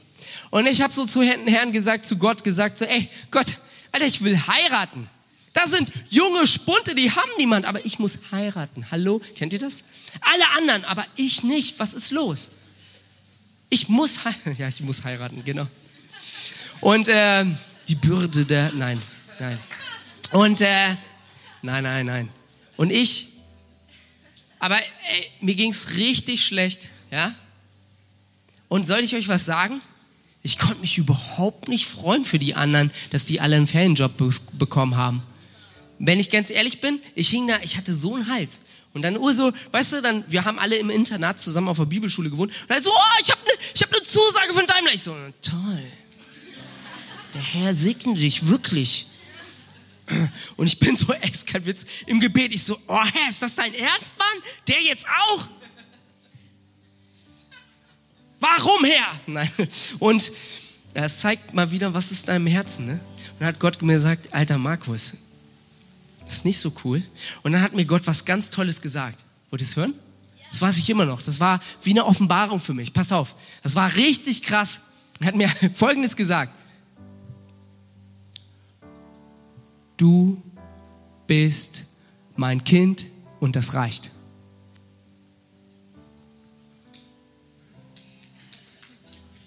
Und 0.50 0.66
ich 0.66 0.82
habe 0.82 0.92
so 0.92 1.06
zu 1.06 1.22
Herrn 1.22 1.70
gesagt, 1.70 2.06
zu 2.06 2.18
Gott 2.18 2.42
gesagt, 2.42 2.78
so, 2.78 2.84
ey, 2.86 3.08
Gott, 3.30 3.46
Alter, 3.92 4.04
ich 4.04 4.20
will 4.22 4.36
heiraten. 4.36 5.08
Das 5.52 5.70
sind 5.70 5.92
junge 6.10 6.48
Spunte, 6.48 6.96
die 6.96 7.12
haben 7.12 7.30
niemand, 7.38 7.64
aber 7.64 7.86
ich 7.86 8.00
muss 8.00 8.18
heiraten. 8.32 8.90
Hallo, 8.90 9.22
kennt 9.36 9.52
ihr 9.52 9.60
das? 9.60 9.84
Alle 10.22 10.48
anderen, 10.58 10.84
aber 10.86 11.06
ich 11.14 11.44
nicht. 11.44 11.78
Was 11.78 11.94
ist 11.94 12.10
los? 12.10 12.50
Ich 13.68 13.88
muss 13.88 14.24
heiraten. 14.24 14.56
Ja, 14.58 14.66
ich 14.66 14.80
muss 14.80 15.04
heiraten, 15.04 15.44
genau. 15.44 15.68
Und 16.80 17.06
äh, 17.06 17.44
die 17.86 17.94
Bürde 17.94 18.44
der, 18.44 18.72
nein, 18.72 19.00
nein. 19.38 19.56
Und 20.34 20.60
äh, 20.60 20.96
nein, 21.62 21.82
nein, 21.82 22.06
nein. 22.06 22.28
Und 22.76 22.90
ich, 22.90 23.28
aber 24.58 24.76
ey, 24.76 25.30
mir 25.40 25.54
ging's 25.54 25.96
richtig 25.96 26.44
schlecht, 26.44 26.90
ja. 27.10 27.34
Und 28.68 28.86
soll 28.86 29.00
ich 29.00 29.14
euch 29.16 29.28
was 29.28 29.46
sagen? 29.46 29.80
Ich 30.42 30.58
konnte 30.58 30.80
mich 30.80 30.98
überhaupt 30.98 31.68
nicht 31.68 31.86
freuen 31.86 32.24
für 32.24 32.38
die 32.38 32.54
anderen, 32.54 32.90
dass 33.10 33.24
die 33.24 33.40
alle 33.40 33.56
einen 33.56 33.66
Ferienjob 33.66 34.16
be 34.16 34.34
bekommen 34.52 34.96
haben 34.96 35.22
wenn 35.98 36.20
ich 36.20 36.30
ganz 36.30 36.50
ehrlich 36.50 36.80
bin, 36.80 37.00
ich 37.14 37.28
hing 37.28 37.46
da, 37.48 37.58
ich 37.62 37.76
hatte 37.76 37.94
so 37.94 38.14
einen 38.14 38.28
Hals. 38.28 38.62
Und 38.92 39.02
dann 39.02 39.14
nur 39.14 39.32
so, 39.32 39.52
weißt 39.72 39.94
du, 39.94 40.02
dann, 40.02 40.24
wir 40.28 40.44
haben 40.44 40.58
alle 40.58 40.76
im 40.76 40.90
Internat 40.90 41.40
zusammen 41.40 41.68
auf 41.68 41.78
der 41.78 41.86
Bibelschule 41.86 42.30
gewohnt. 42.30 42.52
Und 42.62 42.70
dann 42.70 42.82
so, 42.82 42.90
oh, 42.90 43.20
ich 43.20 43.30
habe 43.30 43.40
eine 43.40 43.80
hab 43.80 43.90
ne 43.90 44.02
Zusage 44.02 44.54
von 44.54 44.66
Daimler. 44.66 44.92
Ich 44.94 45.02
so, 45.02 45.16
toll. 45.42 45.82
Der 47.34 47.42
Herr 47.42 47.74
segne 47.74 48.14
dich, 48.14 48.48
wirklich. 48.48 49.08
Und 50.56 50.66
ich 50.66 50.78
bin 50.78 50.96
so, 50.96 51.12
ey, 51.12 51.32
im 52.06 52.20
Gebet, 52.20 52.52
ich 52.52 52.62
so, 52.62 52.78
oh 52.86 53.02
Herr, 53.02 53.28
ist 53.28 53.42
das 53.42 53.54
dein 53.54 53.74
Ernst, 53.74 54.14
Mann? 54.18 54.42
Der 54.68 54.82
jetzt 54.82 55.06
auch? 55.06 55.48
Warum, 58.38 58.84
Herr? 58.84 59.20
Nein. 59.26 59.50
Und 59.98 60.30
es 60.92 61.20
zeigt 61.20 61.54
mal 61.54 61.70
wieder, 61.70 61.94
was 61.94 62.12
ist 62.12 62.28
da 62.28 62.36
im 62.36 62.46
Herzen, 62.46 62.86
ne? 62.86 62.92
Und 62.92 63.40
dann 63.40 63.48
hat 63.48 63.58
Gott 63.58 63.80
mir 63.82 63.94
gesagt, 63.94 64.32
alter 64.32 64.58
Markus, 64.58 65.14
das 66.24 66.34
ist 66.34 66.44
nicht 66.44 66.58
so 66.58 66.72
cool. 66.84 67.02
Und 67.42 67.52
dann 67.52 67.62
hat 67.62 67.74
mir 67.74 67.84
Gott 67.84 68.06
was 68.06 68.24
ganz 68.24 68.50
Tolles 68.50 68.80
gesagt. 68.80 69.24
Wollt 69.50 69.62
ihr 69.62 69.66
es 69.66 69.76
hören? 69.76 69.94
Das 70.50 70.62
weiß 70.62 70.78
ich 70.78 70.88
immer 70.88 71.04
noch. 71.04 71.22
Das 71.22 71.40
war 71.40 71.60
wie 71.82 71.90
eine 71.90 72.04
Offenbarung 72.04 72.60
für 72.60 72.74
mich. 72.74 72.92
Pass 72.92 73.10
auf. 73.12 73.34
Das 73.62 73.74
war 73.74 73.92
richtig 73.96 74.42
krass. 74.42 74.82
Er 75.20 75.26
hat 75.28 75.34
mir 75.34 75.48
Folgendes 75.74 76.16
gesagt. 76.16 76.56
Du 79.96 80.42
bist 81.26 81.86
mein 82.36 82.64
Kind 82.64 83.06
und 83.40 83.56
das 83.56 83.74
reicht. 83.74 84.10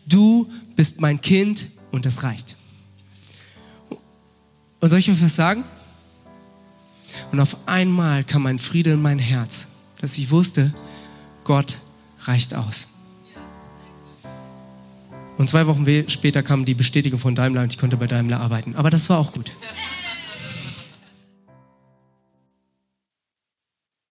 Du 0.05 0.49
bist 0.75 1.01
mein 1.01 1.19
Kind 1.19 1.67
und 1.91 2.05
das 2.05 2.23
reicht. 2.23 2.55
Und 4.79 4.89
soll 4.89 4.99
ich 4.99 5.09
euch 5.09 5.21
was 5.21 5.35
sagen? 5.35 5.63
Und 7.31 7.39
auf 7.39 7.57
einmal 7.67 8.23
kam 8.23 8.45
ein 8.45 8.59
Friede 8.59 8.91
in 8.91 9.01
mein 9.01 9.19
Herz, 9.19 9.69
dass 9.99 10.17
ich 10.17 10.31
wusste, 10.31 10.73
Gott 11.43 11.79
reicht 12.21 12.53
aus. 12.53 12.87
Und 15.37 15.49
zwei 15.49 15.67
Wochen 15.67 15.85
später 16.09 16.41
kam 16.41 16.65
die 16.65 16.73
Bestätigung 16.73 17.19
von 17.19 17.35
Daimler 17.35 17.61
und 17.61 17.73
ich 17.73 17.77
konnte 17.77 17.97
bei 17.97 18.07
Daimler 18.07 18.39
arbeiten. 18.39 18.75
Aber 18.75 18.89
das 18.89 19.09
war 19.09 19.19
auch 19.19 19.33
gut. 19.33 19.51